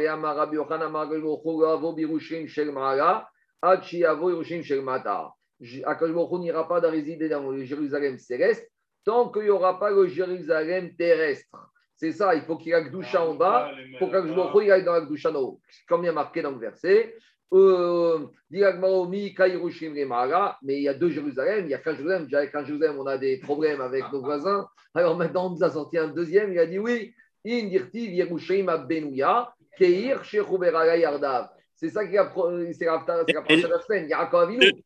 [6.39, 8.69] n'ira pas résider dans le Jérusalem céleste
[9.03, 11.57] tant qu'il n'y aura pas le Jérusalem terrestre.
[11.95, 14.85] C'est ça, il faut qu'il y ait Gdusha en bas, il faut qu'Akadosh Baruch aille
[14.85, 15.61] dans la Gdusha en haut.
[15.89, 17.15] Comme il y a marqué dans le verset.
[17.53, 18.59] Euh, mais
[20.77, 22.25] il y a deux Jérusalem, il y a qu'un Jérusalem.
[22.25, 24.67] Déjà, avec un Jérusalem, on a des problèmes avec nos voisins.
[24.95, 26.51] Alors maintenant, on nous a sorti un deuxième.
[26.51, 27.13] Il a dit oui,
[27.45, 27.61] c'est
[31.89, 32.33] ça qui a
[32.71, 34.09] c'est la, c'est la de la semaine.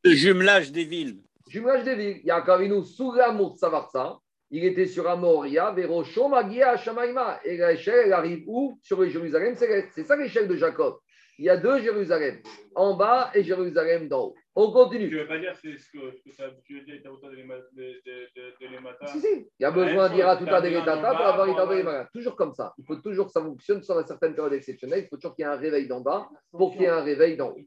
[0.04, 1.20] Le jumelage des villes.
[1.48, 2.22] Jumelage des villes.
[2.24, 4.20] Yaakov Avinu, sous l'amour de Savarsa,
[4.50, 7.40] il était sur Amoria, Verocho, Magia, Shamaima.
[7.44, 8.80] Et l'échelle, elle arrive où?
[8.82, 10.98] Sur le Jérusalem C'est ça l'échelle de Jacob.
[11.38, 12.40] Il y a deux Jérusalem,
[12.76, 14.36] en bas et Jérusalem d'en haut.
[14.56, 15.10] On continue.
[15.10, 17.30] Tu ne veux pas dire c'est ce que, ce que ça, tu veux dire Itaouta
[17.30, 19.48] de l'Emata Si, si.
[19.60, 22.10] Il y a besoin de dire Atouta de l'Etata pour avoir de l'Emata.
[22.12, 22.74] Toujours comme ça.
[22.80, 25.04] Il faut toujours que ça fonctionne sur une certaine période exceptionnelle.
[25.04, 27.04] Il faut toujours qu'il y ait un réveil d'en bas pour qu'il y ait un
[27.04, 27.60] réveil d'en haut.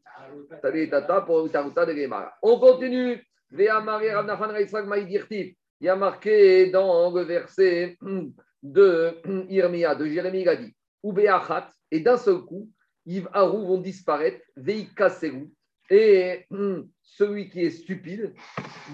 [0.90, 2.34] Tata pour Itaouta de l'Emata.
[2.42, 3.24] On continue.
[3.52, 3.68] Il y
[5.88, 7.98] a marqué dans le verset
[8.62, 9.14] de
[9.48, 10.74] Irmia, de Jérémie, il a dit
[11.90, 12.68] et d'un seul coup,
[13.06, 15.50] Yves Harou vont disparaître, Veikaseru,
[15.90, 18.34] et hum, celui qui est stupide,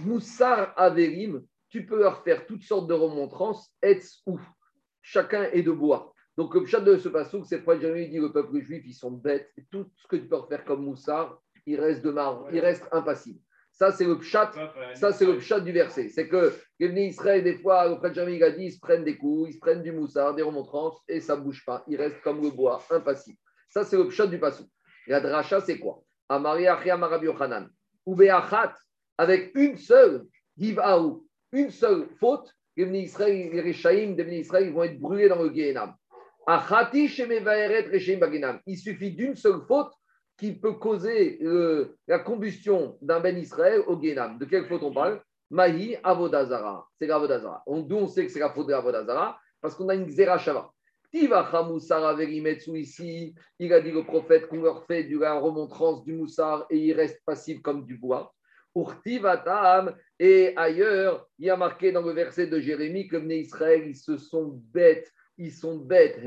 [0.04, 4.38] Moussar Averim, tu peux leur faire toutes sortes de remontrances, Etz ou
[5.02, 6.12] chacun est de bois.
[6.36, 9.10] Donc le chat de ce passage, c'est pourquoi Jérémie dit le peuple juif, ils sont
[9.10, 12.60] bêtes, et tout ce que tu peux faire comme Moussar, il reste de marbre, il
[12.60, 13.40] reste impassible.
[13.72, 14.52] Ça, c'est le chat,
[14.94, 16.08] ça, c'est le chat du verset.
[16.08, 19.50] C'est que les Israël, des fois, Jérémie, il a dit, ils se prennent des coups,
[19.50, 21.84] ils se prennent du moussard, des remontrances, et ça ne bouge pas.
[21.86, 23.38] Il reste comme le bois, impassible.
[23.76, 24.64] Ça, c'est le chat du passou.
[25.06, 26.02] La dracha, c'est quoi?
[26.30, 27.68] Amari Achia Marabi Ochanan.
[28.06, 28.72] Ubeachat,
[29.18, 30.24] avec une seule,
[30.56, 35.50] Givaou, une seule faute, les Israël, les des Israël, vont être brûlés dans le
[38.18, 38.60] Baginam.
[38.66, 39.92] Il suffit d'une seule faute
[40.38, 44.38] qui peut causer euh, la combustion d'un Ben Israël au Guénam.
[44.38, 45.20] De quelle faute on parle?
[45.50, 46.88] Mahi Avodazara.
[46.98, 47.62] C'est l'Avodazara.
[47.66, 50.72] D'où on sait que c'est la faute de l'Avodazara Parce qu'on a une Xerashava.
[53.58, 57.20] Il a dit le prophète qu'on leur fait la remontrance du moussar et il reste
[57.24, 58.34] passif comme du bois.
[60.18, 64.18] Et ailleurs, il a marqué dans le verset de Jérémie que les Israël, ils se
[64.18, 66.20] sont bêtes, ils sont bêtes.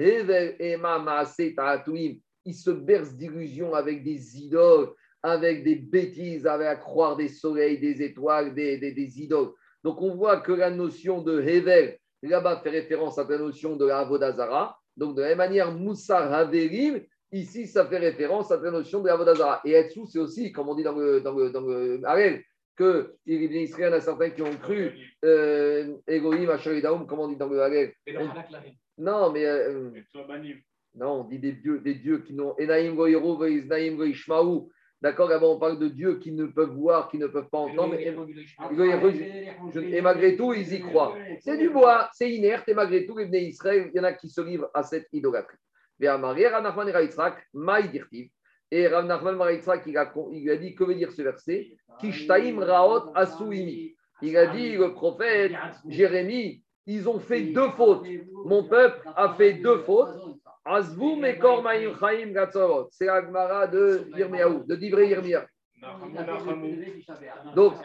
[2.45, 7.79] Ils se bercent d'illusions avec des idoles, avec des bêtises, avec à croire des soleils,
[7.79, 9.51] des étoiles, des, des, idoles.
[9.83, 13.85] Donc on voit que la notion de Hevel, là-bas, fait référence à la notion de
[13.85, 14.78] la Avodazara.
[14.99, 19.07] Donc de la même manière, Moussa Haverim, ici, ça fait référence à la notion de
[19.07, 19.61] la Avodazara.
[19.63, 21.99] Et Etsu, c'est aussi, comme on dit dans le, dans le, dans le
[22.75, 24.93] que les Israéliens, il y en a certains qui ont cru
[25.25, 27.93] euh, Elohim, Asharidaum, comme on dit dans le Harel.
[28.97, 29.45] Non, mais.
[29.45, 29.89] Euh,
[30.95, 32.55] non, on dit des dieux, des dieux qui n'ont.
[35.01, 37.95] D'accord D'abord, on parle de dieux qui ne peuvent voir, qui ne peuvent pas entendre.
[37.95, 38.11] Et,
[40.01, 41.15] malgré tout, ils y croient.
[41.39, 44.29] C'est du bois, c'est inerte, et malgré tout, les Israël, il y en a qui
[44.29, 45.57] se livrent à cette idolâtrie.
[46.01, 46.87] Et Rav Nachman
[49.85, 51.71] il a, il a dit que veut dire ce verset?
[51.99, 53.95] Kishtaim Raot Asuimi.
[54.21, 55.53] Il a dit, le prophète
[55.87, 58.05] Jérémie, ils ont fait deux fautes.
[58.45, 60.28] Mon peuple a fait deux fautes.
[60.69, 62.89] Azvou Mekor Maïm Chaim Gatzorot.
[62.91, 65.45] C'est la Gemara de Yirmiyahu, de Divrei Yirmiyahu.
[67.55, 67.75] Donc,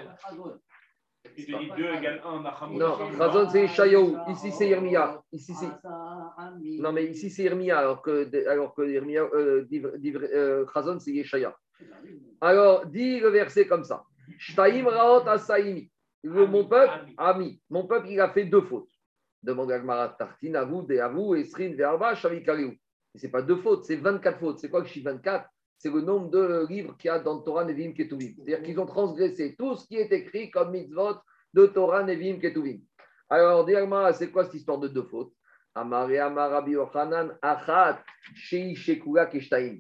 [1.37, 4.16] il te dit 2 égale 1, Non, Chazon c'est Shayahu.
[4.30, 5.22] Ici c'est Yirmiya.
[5.32, 5.70] Ici c'est.
[6.80, 11.57] Non, mais ici c'est Yirmiya, alors que, alors que Yirmiya, euh, euh, Chazon c'est Yeshaya.
[12.41, 14.05] Alors, dit le verset comme ça
[14.39, 15.91] Shtaim Raot Asaimi.
[16.24, 18.89] Mon peuple, Ami, mon peuple, il a fait deux fautes.
[19.45, 22.73] Demande à Gmara Tartine, à vous, Esrin, Verba, Shavikariou.
[23.15, 24.59] Ce n'est pas deux fautes, c'est 24 fautes.
[24.59, 25.47] C'est quoi je suis 24
[25.79, 28.33] C'est le nombre de livres qu'il y a dans Torah, Nevim, Ketuvim.
[28.37, 31.17] C'est-à-dire qu'ils ont transgressé tout ce qui est écrit comme mitzvot
[31.53, 32.79] de Torah, Nevim, Ketuvim.
[33.29, 35.33] Alors, Gmara, c'est quoi cette histoire de deux fautes?
[35.77, 36.19] Il y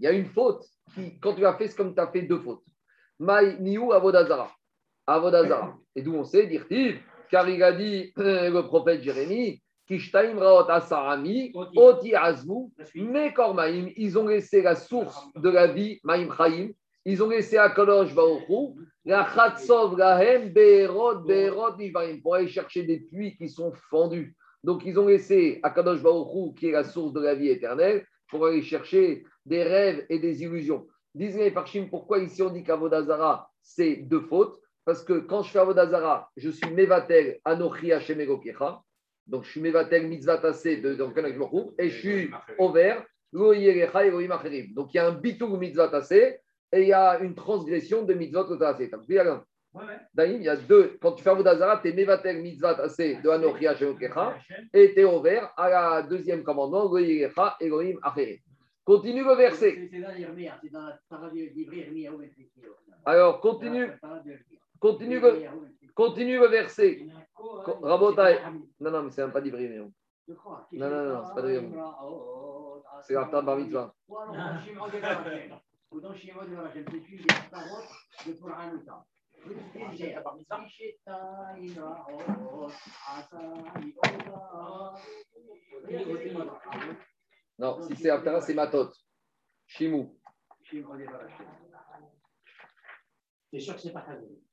[0.06, 2.64] a une faute qui, quand tu as fait, c'est comme tu as fait deux fautes.
[3.18, 4.50] Mai Niu Avodazara.
[5.06, 5.78] Avodazara.
[5.94, 6.66] Et d'où on sait, dire
[7.30, 14.26] car il a dit le prophète Jérémie, Kishtaim Raot Asarami, Oti Azvu, Mekormaim, ils ont
[14.26, 16.70] laissé la source de la vie, Maim Chaim,
[17.04, 19.28] ils ont laissé à Kolosh Baoru, la
[20.54, 24.34] Be'erot, Be'erot, Nishvarim, pour aller chercher des puits qui sont fendus.
[24.62, 28.06] Donc ils ont laissé à Kadosh Baoru, qui est la source de la vie éternelle,
[28.28, 30.86] pour aller chercher des rêves et des illusions.
[31.14, 35.50] Disent les Parchim, pourquoi ici on dit qu'Avodazara, c'est deux fautes parce que quand je
[35.50, 38.18] fais Avodazara, je suis Mevatel Anochi Hashem
[39.26, 41.36] Donc je suis Mevatel Mitzvah Tassé de Kanak
[41.78, 42.96] et je suis Over
[43.32, 46.38] Donc il y a un bitou Mitzvah Tassé
[46.72, 48.90] et il y a une transgression de Mitzvah Tassé.
[48.90, 50.96] Tu as il y a deux.
[51.00, 53.96] Quand tu fais Avodazara, tu es Mevatel Mitzvah Tassé de Anochi Hashem
[54.72, 58.38] et tu es Over à la deuxième commandement Elohim Acherim.
[58.84, 59.90] Continue le verset.
[63.06, 63.90] Alors, continue.
[64.80, 65.44] Continue le,
[65.94, 67.06] continue le verset.
[67.36, 68.40] Rabotai.
[68.80, 69.68] Non, non, mais c'est même pas d'Ivry.
[69.78, 69.90] Non,
[70.72, 71.74] non, non, c'est pas d'Ivry.
[73.02, 73.94] C'est la bar mitzvah.
[87.58, 88.90] Non, si c'est Aftara, c'est Matot.
[89.66, 90.18] Shimou.
[93.50, 94.43] C'est sûr que c'est pas Chazon.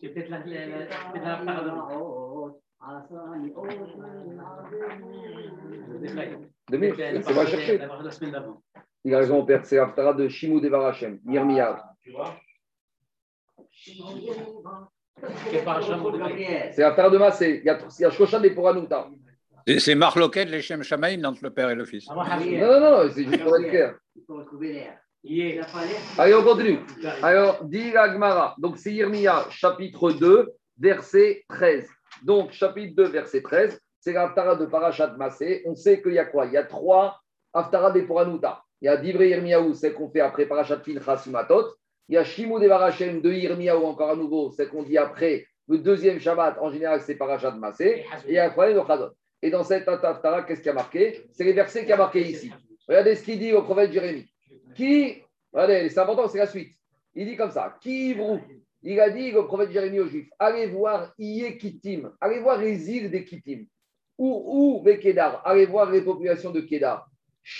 [0.00, 0.66] C'est peut-être la, la,
[1.14, 1.80] la, la
[6.72, 7.80] c'est moi chercher.
[9.04, 11.82] Il a raison, père, c'est l'Aftara de Shimou Devarachem, Yirmiyav.
[16.72, 17.60] C'est l'Aftara de Massé.
[17.62, 19.08] Il y a, il y a Shoshan des Poranouta.
[19.78, 22.08] C'est Marloquet, les Shem Shamaïn entre le père et le fils.
[22.08, 23.94] Non, non, non, c'est juste pour être clair.
[26.16, 26.78] Allez, on continue.
[27.22, 28.54] Alors, dit Agmara.
[28.58, 31.88] Donc, c'est Yirmiya, chapitre 2, verset 13.
[32.22, 35.62] Donc, chapitre 2, verset 13, c'est l'Aftara de Parashat Massé.
[35.66, 36.46] On sait qu'il y a quoi?
[36.46, 37.20] Il y a trois
[37.52, 38.62] Aftara des Poranouta.
[38.80, 41.66] Il y a Divrei Yirmiyahu, celle qu'on fait après Parashat Pinchas Matot.
[42.08, 45.46] Il y a Shimou de Varachem de Yirmiyahu, encore à nouveau, celle qu'on dit après
[45.68, 46.56] le deuxième Shabbat.
[46.60, 48.06] En général, c'est Parashat Massé.
[48.26, 49.10] Et il y a de Chazon.
[49.42, 51.26] Et dans cette Aftara, qu'est-ce qui a marqué?
[51.32, 52.50] C'est les versets qui a marqué ici.
[52.88, 54.29] Regardez ce qu'il dit au prophète Jérémie.
[54.74, 56.74] Qui, regardez, c'est important, c'est la suite.
[57.14, 58.14] Il dit comme ça Qui
[58.82, 62.90] il a dit au prophète Jérémie aux Juifs allez voir Ié Kittim, allez voir les
[62.90, 63.66] îles des Kittim,
[64.16, 67.08] ou, ou Kedar, allez voir les populations de Kedar.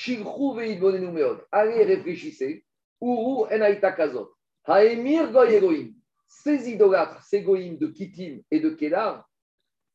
[0.02, 2.64] Meod, allez réfléchissez.
[3.02, 4.30] Uru Enaita Kazot.
[4.66, 5.94] Haemir Goy
[6.28, 9.28] Ces idolâtres, ces goïms de Kittim et de Kedar,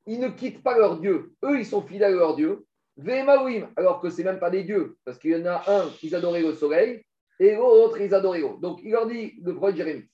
[0.08, 1.34] ils ne quittent pas leur Dieu.
[1.44, 2.66] Eux, ils sont fidèles à leur Dieu.
[2.98, 5.92] Vemaouim, alors que ce n'est même pas des dieux, parce qu'il y en a un,
[6.02, 7.05] ils adoraient le soleil,
[7.40, 8.58] et l'autre, ils adoraient l'eau.
[8.62, 10.06] Donc, il leur dit, le prophète Jérémie,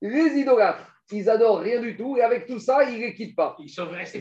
[0.00, 3.36] les idolâtres, ils adorent rien du tout, et avec tout ça, ils ne les quittent
[3.36, 3.56] pas.
[3.58, 4.20] Ils sont restés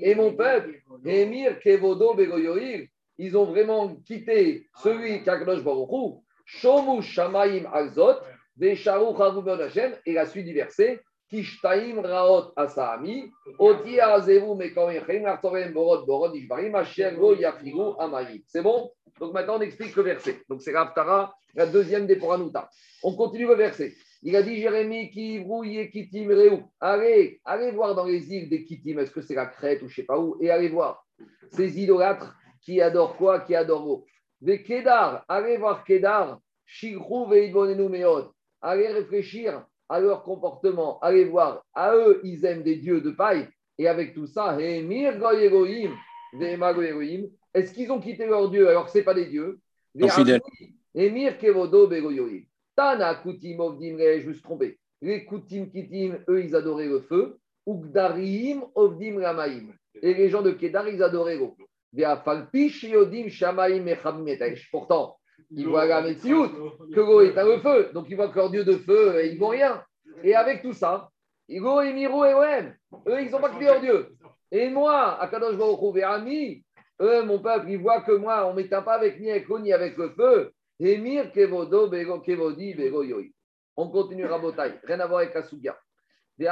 [0.00, 2.86] et mon peuple, Emir, Kevodo, Begoyoir,
[3.18, 8.16] ils ont vraiment quitté celui qu'Akdosh Baruchou, Shomu Shamaim Alzot,
[8.56, 15.72] Vesharu Harubon Hashem, et la suite du verset, Kishtaim Raot Asami, Oti Azevu Mekamechem, Artorem
[15.72, 18.44] Borod Borod Ishbarim, Asher Go Yafiru Amayi.
[18.46, 18.90] C'est bon?
[19.20, 20.42] Donc maintenant on explique le verset.
[20.48, 22.68] Donc c'est Raftara, la deuxième des Poranuta.
[23.02, 23.94] On continue le verset.
[24.22, 26.62] Il a dit Jérémie qui brouille Kittim Réou.
[26.80, 29.92] Allez, allez voir dans les îles des Kittim, est-ce que c'est la Crète ou je
[29.92, 31.06] ne sais pas où, et allez voir
[31.52, 33.40] ces idolâtres qui adorent quoi?
[33.40, 34.06] Qui adorent l'eau.
[34.40, 38.30] Des Kedar, allez voir Kedar, Shigrou Veidbonenu Meod.
[38.60, 43.48] Allez réfléchir à leur comportement, allez voir, à eux, ils aiment des dieux de paille,
[43.78, 45.96] et avec tout ça, Emir Goyegoïm,
[47.54, 48.68] est-ce qu'ils ont quitté leur dieu?
[48.68, 49.58] Alors que ce n'est pas des dieux
[50.94, 51.90] Emir Kevodo.
[52.76, 54.78] Tana Koutim Ovdim, je me suis trompé.
[55.00, 57.38] Les Koutim Kitim, eux, ils adoraient le feu.
[57.66, 59.72] Ugdarim Ovdim Ramaim.
[60.00, 61.56] Et les gens de Kedar, ils adoraient l'eau.
[64.70, 65.18] Pourtant,
[65.50, 66.48] ils voient la Metsiout,
[66.94, 67.90] que l'eau est un feu.
[67.94, 69.82] Donc, ils voient que leur dieu de feu, ils ne vont rien.
[70.22, 71.10] Et avec tout ça,
[71.48, 72.74] Igo et Miro et Oem,
[73.06, 74.08] eux, ils n'ont pas quitté leur dieu.
[74.50, 76.62] Et moi, Akadosh Baruch Ami,
[77.00, 79.58] eux, mon peuple, ils voient que moi, on ne m'éteint pas avec ni avec l'eau
[79.58, 80.52] ni avec le feu.
[80.80, 83.32] Emir kevodo bego kevodi bego yoi.
[83.76, 84.74] On continue Rabotai.
[84.84, 85.78] Rien à voir avec Kasuga.
[86.38, 86.46] Il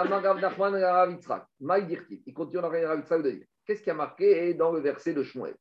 [2.35, 3.47] continue dans Rav de dire.
[3.65, 5.55] Qu'est-ce qui a marqué dans le verset de Shmuel?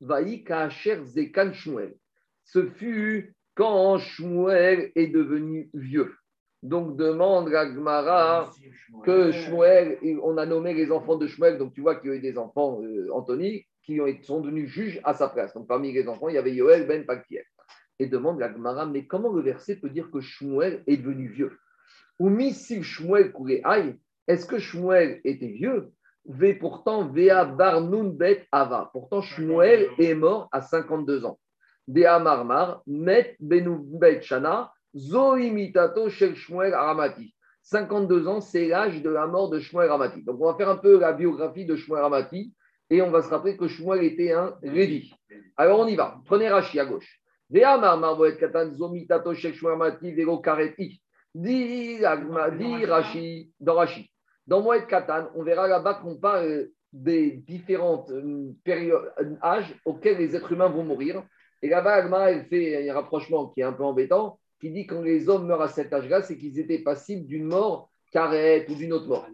[0.00, 1.94] Vaï kacher zekan Shmuel.
[2.44, 6.14] Ce fut quand Shmuel est devenu vieux.
[6.62, 8.50] Donc demande à Gmara
[9.04, 12.16] que Shmuel, on a nommé les enfants de Shmuel, donc tu vois qu'il y a
[12.16, 15.54] eu des enfants, euh, Anthony, qui sont devenus juges à sa place.
[15.54, 17.44] Donc parmi les enfants, il y avait Yoel ben Paktiel
[17.98, 21.58] et demande la Gemara, mais comment le verset peut dire que Shmuel est devenu vieux?
[22.18, 23.32] Ou si Shmuel
[23.64, 25.90] aïe, est-ce que Shmuel était vieux?
[26.26, 28.90] Ve pourtant, Vea Barnun Bet Ava.
[28.92, 31.38] Pourtant, Shmuel est mort à 52 ans.
[31.88, 37.34] Dea Marmar, Met Benu Bet Shana, Zoimitato Shel Shmuel Aramati.
[37.62, 40.22] 52 ans, c'est l'âge de la mort de Shmuel Aramati.
[40.22, 42.54] Donc, on va faire un peu la biographie de Shmuel Aramati
[42.90, 45.12] et on va se rappeler que Shmuel était un Lévi.
[45.56, 46.20] Alors, on y va.
[46.26, 47.20] Prenez Rachi à gauche.
[47.48, 47.62] Dit
[52.84, 54.10] Rashi, dans Rashi.
[54.46, 60.18] Dans Moed Katan, on verra là-bas qu'on parle des différents euh, périodes, euh, âges auxquels
[60.18, 61.22] les êtres humains vont mourir.
[61.62, 64.94] Et là-bas, Agma, elle fait un rapprochement qui est un peu embêtant, qui dit que
[64.94, 68.74] quand les hommes meurent à cet âge-là, c'est qu'ils étaient passibles d'une mort carrette ou
[68.74, 69.28] d'une autre mort.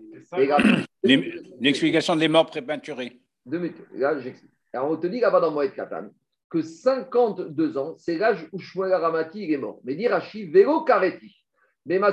[1.60, 3.20] L'explication des morts prématurées.
[3.46, 4.52] Là, j'explique.
[4.72, 6.08] Alors, on te dit là-bas dans Moed Katan,
[6.50, 9.80] que 52 ans, c'est l'âge où Shmuel Aramati est mort.
[9.84, 11.32] Mais dit Rashi, Vélo Kareti.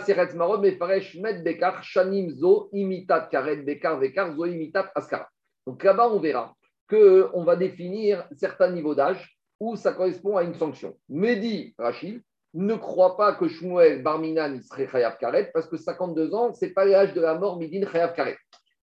[0.05, 5.27] Seret Marod, Mefaresh Met Bekar, Shanim Zo, Imitat Karet Bekar, Bekar, Zo, Imitat Askara.
[5.65, 6.53] Donc là-bas, on verra
[6.87, 10.95] qu'on va définir certains niveaux d'âge où ça correspond à une sanction.
[11.09, 12.21] Mais dit Rashi,
[12.53, 16.71] ne crois pas que Shmuel Barminan serait Khayab Karet, parce que 52 ans, ce n'est
[16.71, 18.37] pas l'âge de la mort Midin Khayab Karet.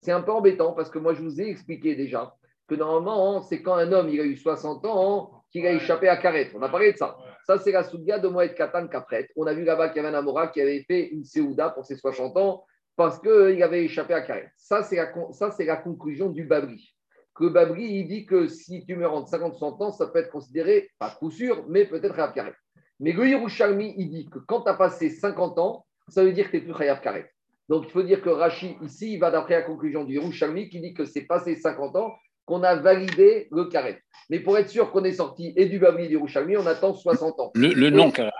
[0.02, 2.34] C'est un peu embêtant parce que moi, je vous ai expliqué déjà
[2.68, 6.18] que normalement, c'est quand un homme il a eu 60 ans qu'il a échappé à
[6.18, 6.52] Karet.
[6.56, 7.18] On a parlé de ça.
[7.46, 9.30] Ça, c'est la Soudia de Moed Katan Kapret.
[9.38, 11.86] On a vu là-bas qu'il y avait un Amora qui avait fait une Seouda pour
[11.86, 12.66] ses 60 ans
[12.98, 14.52] parce qu'il avait échappé à Karet.
[14.58, 16.94] Ça, c'est la, ça, c'est la conclusion du Babri.
[17.34, 20.32] Que Babri, il dit que si tu meurs entre 50 60 ans, ça peut être
[20.32, 22.56] considéré, pas coup sûr, mais peut-être à Karet.
[23.00, 26.48] Mais le Yerushalmi, il dit que quand tu as passé 50 ans, ça veut dire
[26.48, 27.32] que tu n'es plus Khayab Karet.
[27.70, 30.80] Donc, il faut dire que Rashi, ici, il va d'après la conclusion du Yerushalmi qui
[30.80, 32.14] dit que c'est passé 50 ans
[32.46, 34.02] qu'on a validé le carré.
[34.30, 36.94] Mais pour être sûr qu'on est sorti et du Babli et du Rouchalmi, on attend
[36.94, 37.52] 60 ans.
[37.56, 38.32] Le, le non carré.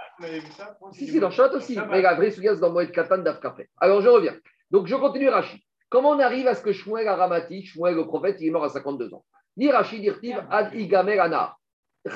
[0.94, 1.78] Si, si, dans Chat aussi.
[1.92, 3.68] Mais la vraie c'est dans Moed Katan d'Afkafé.
[3.78, 4.36] Alors, je reviens.
[4.72, 5.62] Donc, je continue Rashi.
[5.90, 8.70] Comment on arrive à ce que Shmuel Aramati, Shmuel le prophète, il est mort à
[8.70, 9.26] 52 ans?
[9.58, 11.56] Ni Rashi, dirtiv, Ad Igamer Ana.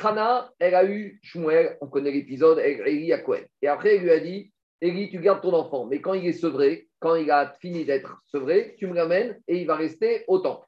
[0.01, 3.41] Chana, elle a eu Shmuel, on connaît l'épisode, à Cohen.
[3.62, 4.51] Et après, elle lui a dit
[4.82, 8.21] Eli, tu gardes ton enfant, mais quand il est sevré, quand il a fini d'être
[8.25, 10.65] sevré, tu me l'amènes et il va rester au temple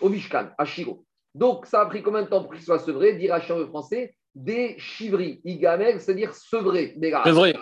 [0.00, 1.04] au Mishkan, à Shiro.
[1.34, 4.14] Donc, ça a pris combien de temps pour qu'il soit sevré Dire à en français,
[4.34, 6.96] des chivri, igamel, c'est-à-dire sevré.
[7.24, 7.56] Sevré.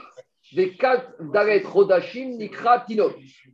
[0.52, 2.84] Des quatre dalet rodashim nikra.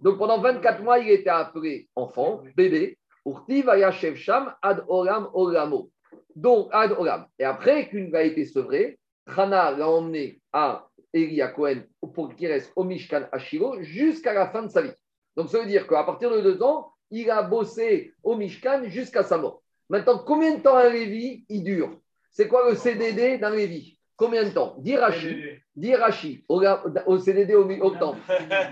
[0.02, 2.98] Donc, pendant 24 mois, il était appelé enfant, bébé.
[3.24, 5.90] Urti vayashev sham ad olam olamo.
[6.34, 7.26] Donc, ad olam.
[7.38, 11.82] Et après qu'il a été sevré, Hana l'a emmené à Elia Cohen
[12.14, 14.92] pour qu'il reste au Mishkan à Shiro jusqu'à la fin de sa vie.
[15.36, 19.22] Donc, ça veut dire qu'à partir de deux ans, il a bossé au Mishkan jusqu'à
[19.22, 19.62] sa mort.
[19.88, 21.98] Maintenant, combien de temps un Lévi il dure?
[22.30, 23.98] C'est quoi le CDD d'un Lévi?
[24.16, 24.76] Combien de temps?
[24.78, 25.36] Dirachi,
[25.76, 28.20] Dirachi, au, CDD au, au temple.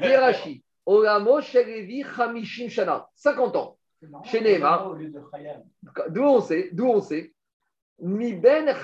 [0.03, 3.79] Dirachi, Olamo Lévi Hamishim Shana, 50 ans.
[4.25, 4.95] Chez Neymar,
[6.11, 7.33] d'où on sait, d'où on sait,
[7.99, 8.75] Mi ben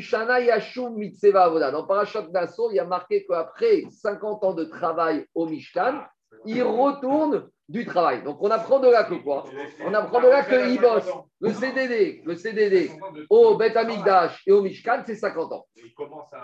[0.00, 1.70] Shana Yashum Mitseva Avoda.
[1.70, 6.04] Dans Parashat Nassau, il y a marqué qu'après 50 ans de travail au Mishkan,
[6.44, 8.22] il retourne du travail.
[8.22, 9.44] Donc on apprend de là que quoi?
[9.84, 11.10] On apprend de là qu'il bosse.
[11.40, 12.90] Le CDD, le CDD
[13.30, 15.66] au Bet Amigdash et au Mishkan, c'est 50 ans.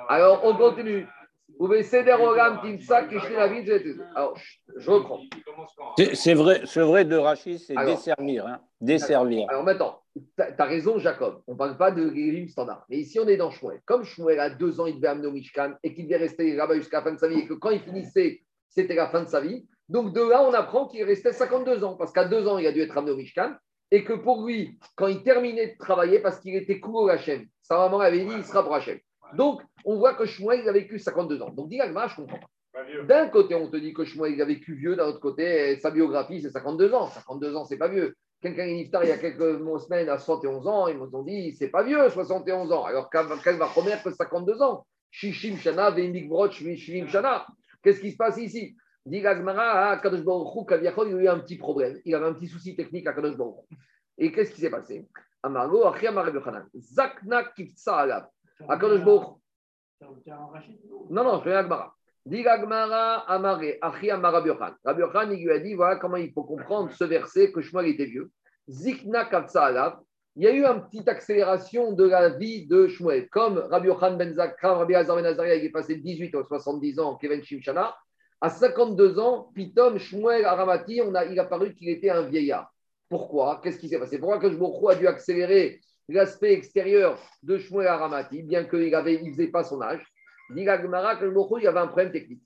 [0.08, 1.06] Alors on continue.
[1.48, 3.12] Vous pouvez céder au Ram, Timsak,
[4.14, 4.38] Alors
[4.76, 5.20] je reprends.
[6.14, 8.46] C'est vrai, vrai de Rachid, c'est desservir.
[8.46, 8.60] Hein.
[8.80, 9.46] desservir.
[9.48, 11.42] Alors maintenant, tu as raison, Jacob.
[11.46, 12.84] On ne parle pas de régime standard.
[12.88, 13.80] Mais ici, on est dans Shmuel.
[13.84, 16.74] Comme Shmuel a deux ans, il devait amener au Mishkan et qu'il devait rester là-bas
[16.74, 19.28] jusqu'à la fin de sa vie et que quand il finissait, c'était la fin de
[19.28, 19.66] sa vie.
[19.88, 22.72] Donc de là, on apprend qu'il restait 52 ans, parce qu'à deux ans, il a
[22.72, 23.54] dû être amené au Mishkan,
[23.90, 27.78] et que pour lui, quand il terminait de travailler, parce qu'il était court Hachem, sa
[27.78, 28.98] maman avait dit, il sera pour Hachem.
[29.34, 31.50] Donc, on voit que Shmuel, il a vécu 52 ans.
[31.50, 32.48] Donc, dis je comprends pas.
[33.06, 35.90] D'un côté, on te dit que Shmuel, il a vécu vieux, d'un autre côté, sa
[35.90, 37.08] biographie, c'est 52 ans.
[37.08, 38.14] 52 ans, c'est pas vieux.
[38.40, 41.82] Quelqu'un est il y a quelques semaines à 71 ans, ils m'ont dit, c'est pas
[41.82, 42.84] vieux, 71 ans.
[42.84, 45.92] Alors, qu'elle va remettre que 52 ans Shishim Shana,
[46.50, 47.46] Shishim Shana.
[47.82, 48.76] Qu'est-ce qui se passe ici?
[49.04, 52.00] Dit Gazmara, Kadosh il y a eu un petit problème.
[52.04, 53.64] Il avait un petit souci technique à Kadosh Baruch
[54.18, 55.08] Et qu'est-ce qui s'est passé?
[55.42, 56.12] Amargo, Achia.
[56.76, 58.28] Zakna Kifsa Alab.
[58.66, 59.36] À Kadosh Baruch
[61.10, 61.94] Non, non, je fais Agmara.
[62.26, 64.74] Dit Gagmara, Amare, Achia Marabiochanan.
[64.84, 67.86] Rabbi Yochanan, il lui a dit voilà comment il faut comprendre ce verset que Shmuel
[67.86, 68.30] était vieux.
[68.68, 70.00] Zikna Kifsa Alab.
[70.36, 73.28] Il y a eu une petite accélération de la vie de Shmuel.
[73.30, 76.44] Comme Rabbi Yochanan Ben Zakra, Rabbi Hazar Ben Azaria, il est passé de 18 à
[76.44, 77.96] 70 ans, Kevin Shimshana.
[78.40, 82.70] À 52 ans, Pitom Shmuel Aramati, on a, il a paru qu'il était un vieillard.
[83.08, 83.60] Pourquoi?
[83.62, 84.18] Qu'est-ce qui s'est passé?
[84.18, 89.48] Pourquoi que Jbourou a dû accélérer l'aspect extérieur de Shmuel Aramati, bien qu'il ne faisait
[89.48, 90.06] pas son âge
[90.50, 92.40] il y avait un problème technique.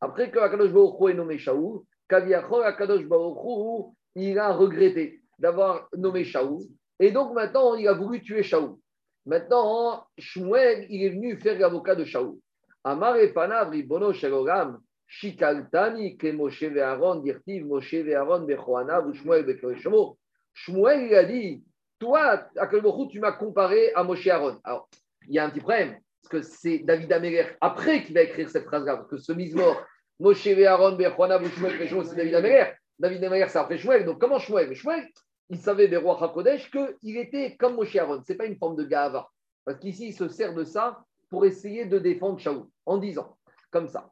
[0.00, 6.66] Après que Akadosh Baruch est nommé Shaou, Akadosh Baruch il a regretté d'avoir nommé Shaou.
[6.98, 8.80] Et donc maintenant, il a voulu tuer Shaou.
[9.26, 12.40] Maintenant, Shmuel, il est venu faire l'avocat de Shaou.
[12.82, 20.16] Amar et Ribono Shalogam, Shikaltani, Moshe Aaron, dirtiv Moshe Aaron, Bechoanav, Shmuel Bekoreshmo.
[20.54, 21.64] Shmuel, il a dit
[21.98, 24.88] Toi, à quel moment tu m'as comparé à Moshe Aaron Alors,
[25.28, 28.48] il y a un petit problème, parce que c'est David Améler, après qu'il va écrire
[28.48, 29.82] cette phrase-là, parce que ce mise-mort,
[30.18, 32.72] Moshe Aaron, Bechoanav, ou Shmuel c'est David Améler.
[32.98, 34.04] David Améler, c'est après Shmuel.
[34.04, 34.74] Donc, comment Shmuel?
[34.74, 35.08] Shmuel,
[35.48, 38.22] il savait, Beroach HaKodesh, qu'il était comme Moshe Aaron.
[38.26, 39.28] Ce n'est pas une forme de gava.
[39.64, 43.36] Parce qu'ici, il se sert de ça pour essayer de défendre Shaoul en disant
[43.70, 44.10] comme ça.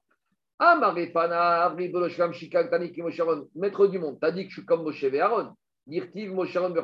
[3.55, 5.53] Maître du monde, t'as dit que je suis comme Moshe Aaron.
[5.89, 6.75] Dirtiv Moshe Aaron.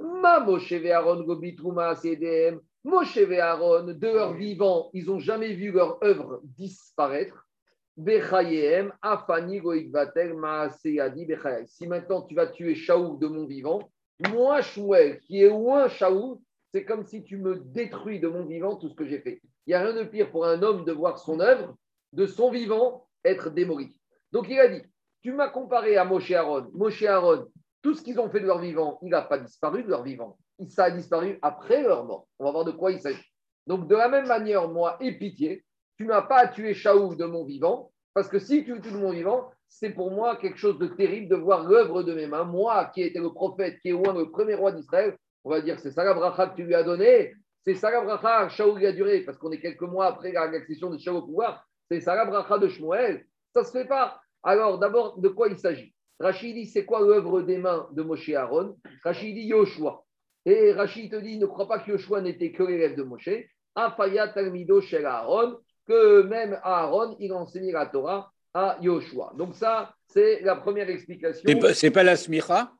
[0.00, 2.60] Ma Moshe Aaron Gobitruma CDM.
[2.86, 7.48] Moshe et Aaron, de leur vivant, ils n'ont jamais vu leur œuvre disparaître.
[7.96, 11.66] Bechayem, Afani Maaseyadi Bechayem.
[11.66, 13.90] Si maintenant tu vas tuer Shaoul de mon vivant,
[14.30, 16.38] moi, Shmuel, qui est loin Shaoul,
[16.72, 19.40] c'est comme si tu me détruis de mon vivant tout ce que j'ai fait.
[19.66, 21.76] Il n'y a rien de pire pour un homme de voir son œuvre,
[22.12, 23.96] de son vivant, être démoli.
[24.30, 24.82] Donc il a dit,
[25.22, 26.68] tu m'as comparé à Moshe Aaron.
[26.72, 27.48] Moshe Aaron,
[27.86, 30.36] tout ce qu'ils ont fait de leur vivant, il n'a pas disparu de leur vivant.
[30.70, 32.26] ça a disparu après leur mort.
[32.40, 33.30] On va voir de quoi il s'agit.
[33.68, 35.64] Donc, de la même manière, moi, aie pitié,
[35.96, 38.96] tu n'as pas à tuer Shaoul de mon vivant, parce que si tu tues de
[38.96, 42.42] mon vivant, c'est pour moi quelque chose de terrible de voir l'œuvre de mes mains.
[42.42, 45.78] Moi, qui étais le prophète, qui est loin le premier roi d'Israël, on va dire
[45.78, 47.34] c'est ça bracha que tu lui as donné,
[47.64, 51.18] c'est ça la bracha, a duré, parce qu'on est quelques mois après l'accession de Shaoul
[51.18, 53.24] au pouvoir, c'est ça bracha de Shmuel.
[53.54, 54.20] Ça ne se fait pas.
[54.42, 55.94] Alors, d'abord, de quoi il s'agit?
[56.18, 58.76] Rachid dit c'est quoi l'œuvre des mains de Moshe Aaron?
[59.04, 60.02] Rachid dit Yoshua.
[60.44, 63.28] Et Rachid te dit ne crois pas que Yoshua n'était que l'élève de Moshe.
[63.74, 69.34] Afaya Talmido Shel Aaron, que même Aaron, il enseignait la Torah à Yoshua.
[69.36, 71.42] Donc, ça, c'est la première explication.
[71.44, 72.72] C'est pas, pas la Smicha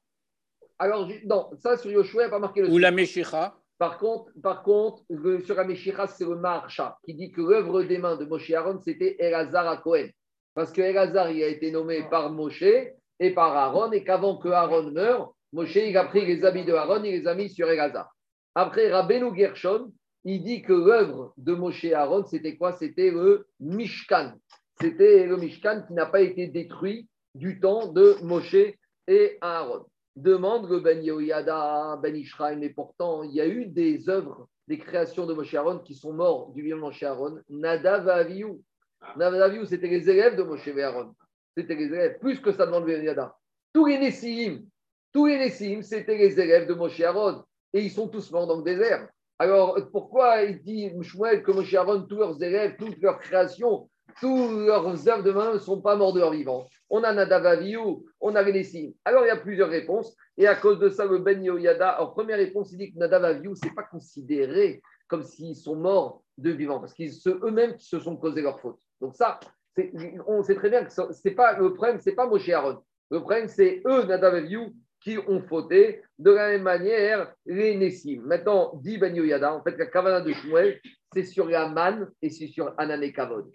[0.78, 3.54] Alors, non, ça sur Yoshua, il n'y a pas marqué le Ou la Meshicha?
[3.78, 5.02] Par contre, par contre
[5.44, 8.80] sur la Meshicha, c'est le Marcha qui dit que l'œuvre des mains de Moshe Aaron,
[8.82, 10.08] c'était Elazar à Cohen.
[10.54, 12.64] Parce que Elazar, il a été nommé par Moshe
[13.20, 16.74] et par Aaron, et qu'avant que Aaron meure, Moshe, il a pris les habits de
[16.74, 18.14] Aaron et les a mis sur Elazar.
[18.54, 19.92] Après, Rabbeinu Gershon,
[20.24, 22.72] il dit que l'œuvre de Moshe Aaron, c'était quoi?
[22.72, 24.32] C'était le Mishkan.
[24.80, 28.56] C'était le Mishkan qui n'a pas été détruit du temps de Moshe
[29.06, 29.86] et Aaron.
[30.16, 34.78] Demande le Ben Yoyada, Ben Ishraim, mais pourtant, il y a eu des œuvres, des
[34.78, 37.38] créations de Moshe Aaron qui sont morts du vivant de Moshe Aaron.
[37.48, 38.62] Nadav Aviou.
[39.00, 39.14] Ah.
[39.16, 41.14] Nadav Aviou, c'était les élèves de Moshe et Aaron.
[41.56, 43.34] C'était les élèves, plus que ça demande Yoyada.
[43.72, 44.66] Tous les Nessim,
[45.12, 47.42] tous les Nessim, c'était les élèves de Moshe Aaron.
[47.72, 49.08] Et ils sont tous morts dans le désert.
[49.38, 53.88] Alors, pourquoi il dit Shmuel que Moshe Aaron, tous leurs élèves, toutes leurs créations,
[54.20, 56.66] tous leurs œuvres de main ne sont pas morts de leur vivant?
[56.90, 58.92] On a Nadavaviou, on a Vénessim.
[59.04, 60.14] Alors il y a plusieurs réponses.
[60.36, 63.54] Et à cause de ça, le Ben Yoyada, en première réponse, il dit que Nadavaviou,
[63.54, 67.98] ce n'est pas considéré comme s'ils sont morts de vivant, parce qu'ils eux-mêmes qui se
[67.98, 68.78] sont causés leur faute.
[69.00, 69.38] Donc ça,
[70.26, 72.78] on sait très bien que c'est pas le problème, c'est pas Moshe Aaron.
[73.10, 76.02] Le problème, c'est eux, Nadavaviou, qui ont fauté.
[76.18, 78.22] De la même manière, les Nessim.
[78.24, 80.80] Maintenant, dit Ben Yoyada, en fait, la Kavana de Shmuel,
[81.12, 83.50] c'est sur la manne et c'est sur Anané Kavod.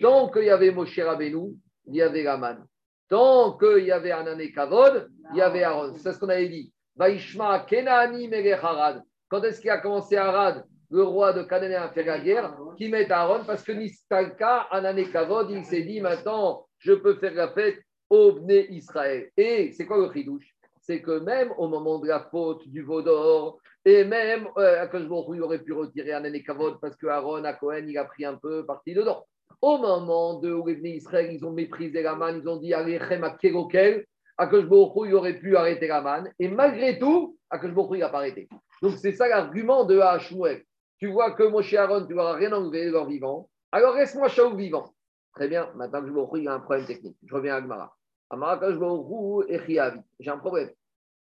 [0.00, 1.54] Tant qu'il y avait Moshe Rabbeinu,
[1.86, 2.64] il y avait la manne.
[3.08, 5.94] Tant qu'il y avait Anané Kavod, il y avait Aaron.
[5.96, 6.72] C'est ce qu'on avait dit.
[6.98, 9.02] Harad.
[9.28, 12.88] Quand est-ce qu'il a commencé Arad, le roi de Canaan, à faire la guerre Qui
[12.88, 17.48] met Aaron Parce que Nistalka, Anané Kavod, il s'est dit maintenant, je peux faire la
[17.48, 17.78] fête
[18.10, 19.30] au Bné Israël.
[19.36, 20.54] Et c'est quoi le chidouche?
[20.82, 25.42] C'est que même au moment de la faute du Vaudor, et même euh, que il
[25.42, 28.66] aurait pu retirer un Kavod parce que Aaron, à Cohen, il a pris un peu
[28.66, 29.24] parti dedans.
[29.62, 33.30] Au moment de où Israël, ils ont méprisé la manne, ils ont dit Alechem à
[33.30, 34.04] Kerokel,
[34.36, 38.48] Akashbohu, il aurait pu arrêter la manne, et malgré tout, Akashbohu, il n'a pas arrêté.
[38.82, 40.62] Donc c'est ça l'argument de Hashmuel.
[41.02, 44.94] Tu vois que Moshe Aaron, tu n'auras rien enlevé leur vivant, alors reste-moi Shaul vivant.
[45.34, 47.16] Très bien, maintenant Akashbohu, il a un problème technique.
[47.26, 47.92] Je reviens à Gmara.
[50.20, 50.70] J'ai un problème.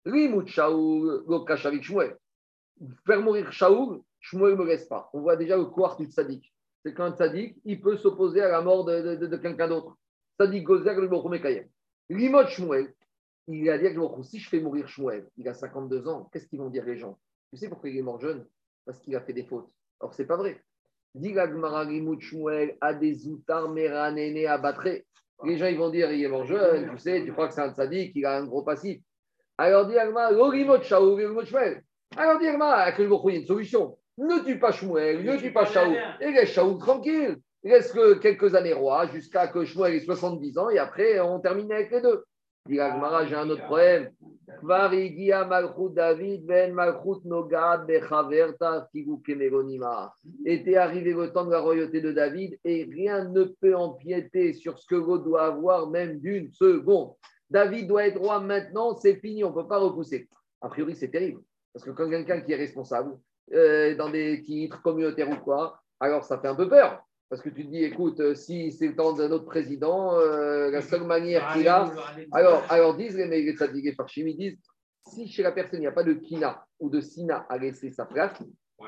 [0.06, 2.16] Lui, Shaoul, le Shmuel.
[3.08, 5.10] Faire mourir Shaoul, Shmuel ne me laisse pas.
[5.14, 6.54] On voit déjà le couard du tzaddik.
[6.86, 9.98] C'est qu'un tzaddik, il peut s'opposer à la mort de, quelqu'un d'autre.
[10.40, 11.68] Tzaddik Gozer, le Boromekayem.
[12.08, 12.94] Limot Shmuel,
[13.48, 16.60] il a dit que si je fais mourir Shmuel, il a 52 ans, qu'est-ce qu'ils
[16.60, 17.18] vont dire les gens?
[17.52, 18.46] Tu sais pourquoi il est mort jeune?
[18.86, 19.70] Parce qu'il a fait des fautes.
[20.00, 20.62] Alors, c'est pas vrai.
[21.14, 24.88] Dit a des outars méranéné à battre.
[25.44, 27.62] Les gens ils vont dire il est mort jeune, tu sais, tu crois que c'est
[27.62, 29.02] un tzaddik, il a un gros passif.
[29.58, 29.98] Alors dit.
[29.98, 30.52] Alors
[32.40, 33.98] dit Agma, que il y a une solution?
[34.18, 35.94] Ne tue pas Shmuel, ne tue pas Shaou.
[36.20, 37.38] Et laisse Shaou tranquille.
[37.64, 41.92] Que quelques années roi jusqu'à que Shmuel ait 70 ans et après on termine avec
[41.92, 42.24] les deux.
[42.70, 44.12] J'ai un autre problème.
[44.64, 46.76] David ben
[47.26, 47.90] Nogad
[50.46, 54.78] Était arrivé le temps de la royauté de David et rien ne peut empiéter sur
[54.78, 57.14] ce que vous doit avoir même d'une seconde.
[57.50, 60.30] David doit être roi maintenant, c'est fini, on ne peut pas repousser.
[60.62, 61.42] A priori, c'est terrible.
[61.74, 63.18] Parce que quand quelqu'un qui est responsable,
[63.54, 67.04] euh, dans des titres communautaires ou quoi, alors ça fait un peu peur.
[67.32, 70.70] Parce que tu te dis, écoute, euh, si c'est le temps d'un autre président, euh,
[70.70, 71.90] la seule manière qu'il a.
[72.34, 73.56] Alors, alors disent les les
[74.18, 74.60] ils disent
[75.08, 77.90] si chez la personne il n'y a pas de kina ou de sina à laisser
[77.90, 78.38] sa place,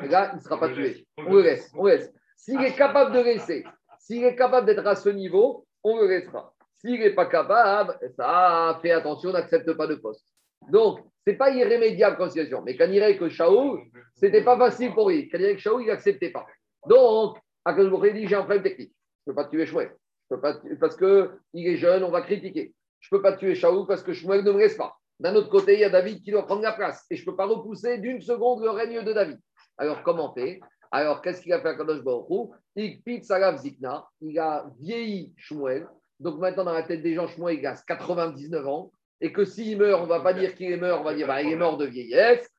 [0.09, 1.07] là, il ne sera pas tué.
[1.17, 1.71] On le laisse.
[1.73, 2.11] On laisse.
[2.35, 3.63] S'il est capable de laisser,
[3.97, 6.53] s'il est capable d'être à ce niveau, on le laissera.
[6.73, 10.27] S'il n'est pas capable, ça fait attention, n'accepte pas de poste.
[10.69, 12.61] Donc, ce n'est pas irrémédiable comme situation.
[12.61, 13.83] Mais quand il dirait que Shaoul,
[14.19, 15.29] ce n'était pas facile pour lui.
[15.29, 16.45] Quand il que Shaoul, il n'acceptait pas.
[16.89, 18.93] Donc, à il dit j'ai un problème technique.
[19.25, 19.95] Je ne peux pas tuer Shmuel.
[20.29, 22.73] Je peux pas parce qu'il est jeune, on va critiquer.
[22.99, 24.97] Je ne peux pas tuer Shaoul parce que Shmuel ne me laisse pas.
[25.19, 27.05] D'un autre côté, il y a David qui doit prendre la place.
[27.09, 29.39] Et je ne peux pas repousser d'une seconde le règne de David.
[29.77, 30.59] Alors, comment fait
[30.91, 35.87] Alors, qu'est-ce qu'il a fait à Kadosh Baruch Il a vieilli Shmuel.
[36.19, 38.91] Donc maintenant, dans la tête des gens, Shmuel, il a 99 ans.
[39.21, 41.27] Et que s'il meurt, on ne va pas dire qu'il est mort, on va dire
[41.27, 42.49] bah, il est mort de vieillesse.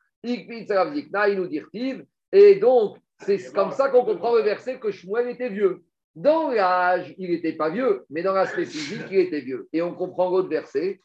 [2.32, 5.82] Et donc, c'est comme ça qu'on comprend le verset que Shmuel était vieux.
[6.14, 9.68] Dans l'âge, il n'était pas vieux, mais dans l'aspect physique, il était vieux.
[9.72, 11.00] Et on comprend l'autre verset.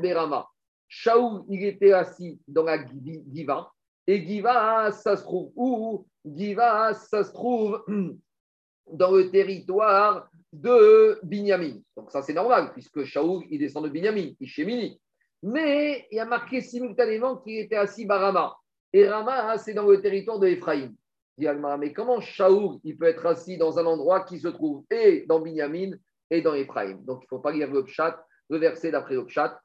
[0.00, 0.48] Berama.
[0.88, 2.78] Shaoul, il était assis dans la
[3.32, 3.70] Giva.
[4.06, 6.06] Et Giva, ça se trouve où?
[6.24, 7.84] Giva, ça se trouve
[8.90, 11.80] dans le territoire de Binyamin.
[11.96, 14.98] Donc ça, c'est normal, puisque Shaoul, il descend de Binyamin, Ishemini.
[15.42, 18.56] Mais il y a marqué simultanément qu'il était assis Barama.
[18.92, 20.94] Et Rama, c'est dans le territoire de Ephraïm.
[21.38, 25.40] Mais comment Shaoul, il peut être assis dans un endroit qui se trouve et dans
[25.40, 25.92] Binyamin
[26.30, 28.20] et dans Ephraïm Donc il ne faut pas lire le pshat,
[28.50, 29.60] le verset d'après le pshat.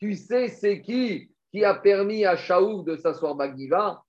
[0.00, 4.02] Tu sais, c'est qui qui a permis à Shaoul de s'asseoir Bagiva?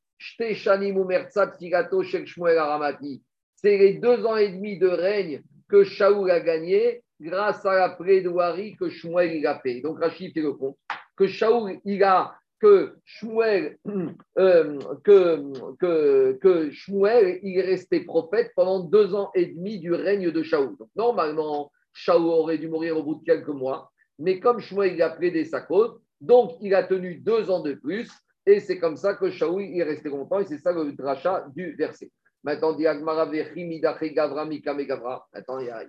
[3.55, 7.89] C'est les deux ans et demi de règne que Shaoul a gagné grâce à la
[7.89, 9.82] plaidoirie que Shmuel a fait.
[9.82, 10.78] Donc Rachid fait le compte
[11.16, 13.78] que Shaoul il a que Shmuel,
[14.38, 20.32] euh, que, que, Shmuel il est resté prophète pendant deux ans et demi du règne
[20.32, 20.76] de Shaoul.
[20.78, 25.01] Donc normalement, Shaoul aurait dû mourir au bout de quelques mois, mais comme Shmuel il
[25.01, 28.09] a plaidé sa cause, donc il a tenu deux ans de plus,
[28.45, 31.74] et c'est comme ça que Shaoul est resté longtemps, et c'est ça le drachat du
[31.76, 32.09] verset.
[32.43, 32.88] Maintenant, il il y,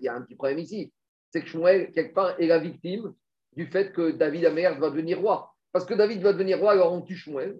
[0.09, 0.91] a, un petit problème ici.
[1.37, 3.13] C'est que Shmuel, quelque part, est la victime
[3.53, 5.55] du fait que David Amer va devenir roi.
[5.71, 7.59] Parce que David va devenir roi, alors on tue Shmuel.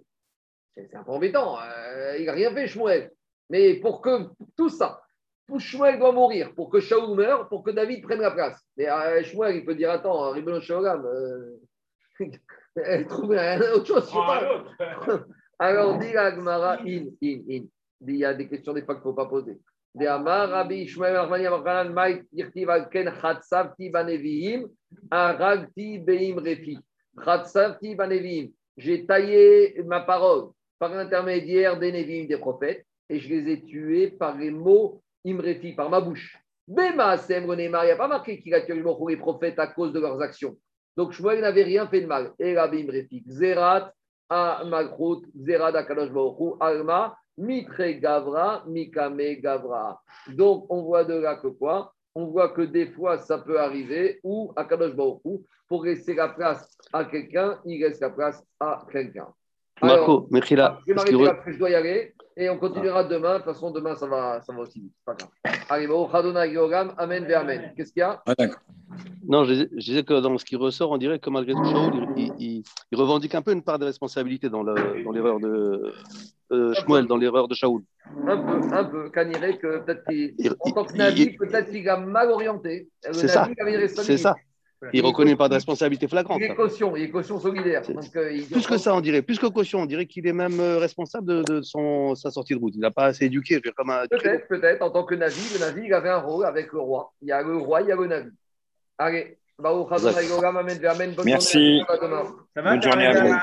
[0.75, 1.59] C'est un peu embêtant.
[1.61, 3.11] Euh, il n'a rien fait, Shmuel.
[3.51, 5.03] Mais pour que tout ça,
[5.45, 8.59] pour Shmuel doit mourir, pour que Shaoul meure, pour que David prenne la place.
[8.77, 11.59] Mais euh, Shmuel, il peut dire Attends, Ribon Shaolam, euh,
[13.09, 13.35] trouve
[13.75, 14.63] autre chose, pas.
[15.59, 17.63] alors, dit Agmara, in, in, in
[18.07, 19.59] il y a des questions des fois qu'il ne faut pas poser.
[28.77, 34.11] J'ai taillé ma parole par l'intermédiaire des Nevim, des prophètes, et je les ai tués
[34.11, 36.37] par les mots Imrefi, par ma bouche.
[36.67, 40.21] Bema, il n'y a pas marqué qu'il a tué les prophètes à cause de leurs
[40.21, 40.55] actions.
[40.95, 42.33] Donc Shmuel n'avait rien fait de mal.
[42.39, 43.91] Et Rabbi Imrefi, Zerat,
[44.29, 50.01] a Malchut, Zerat, Akadosh Baruch Alma, Mitre Gavra, Mikame Gavra.
[50.29, 51.93] Donc, on voit de là que quoi?
[52.15, 56.29] On voit que des fois, ça peut arriver où, à Kadosh Baruch pour laisser la
[56.29, 59.27] place à quelqu'un, il laisse la place à quelqu'un.
[59.81, 60.79] Marco, Mechila.
[60.87, 62.13] Je vais m'arrêter là, je dois y aller.
[62.39, 63.33] Et on continuera demain.
[63.33, 64.93] De toute façon, demain, ça va, ça va aussi vite.
[65.03, 65.29] Pas grave.
[65.69, 67.73] Allez, bon, Amen, Amen.
[67.75, 68.21] Qu'est-ce qu'il y a?
[68.27, 68.35] Ah,
[69.27, 71.63] Non, je, disais que dans ce qui ressort, on dirait que malgré tout,
[72.15, 75.93] il, il, il, revendique un peu une part de responsabilité dans l'erreur de,
[76.51, 77.81] euh, Shmuel dans l'erreur de Shaoul.
[78.27, 79.09] Un peu, un peu.
[79.09, 80.03] Kaniré, que peut-être
[80.59, 82.87] qu'en tant que Navi, peut-être qu'il a mal orienté.
[83.11, 83.49] C'est ça.
[84.03, 84.35] C'est ça.
[84.93, 86.39] Il ne reconnaît pas de responsabilité flagrante.
[86.39, 87.81] Il est caution, il est caution solidaire.
[87.89, 89.21] Euh, plus que ça, on dirait.
[89.21, 92.59] Plus que caution, on dirait qu'il est même euh, responsable de, son, sa sortie de
[92.59, 92.73] route.
[92.75, 93.59] Il n'a pas assez éduqué.
[93.59, 94.81] Peut-être, peut-être.
[94.83, 97.13] En tant que Navi, le Navi, il avait un rôle avec le roi.
[97.21, 98.29] Il y a le roi, il y a le Navi.
[98.99, 99.37] Allez.
[101.25, 101.81] Merci.
[102.55, 103.35] Bonne journée à vous.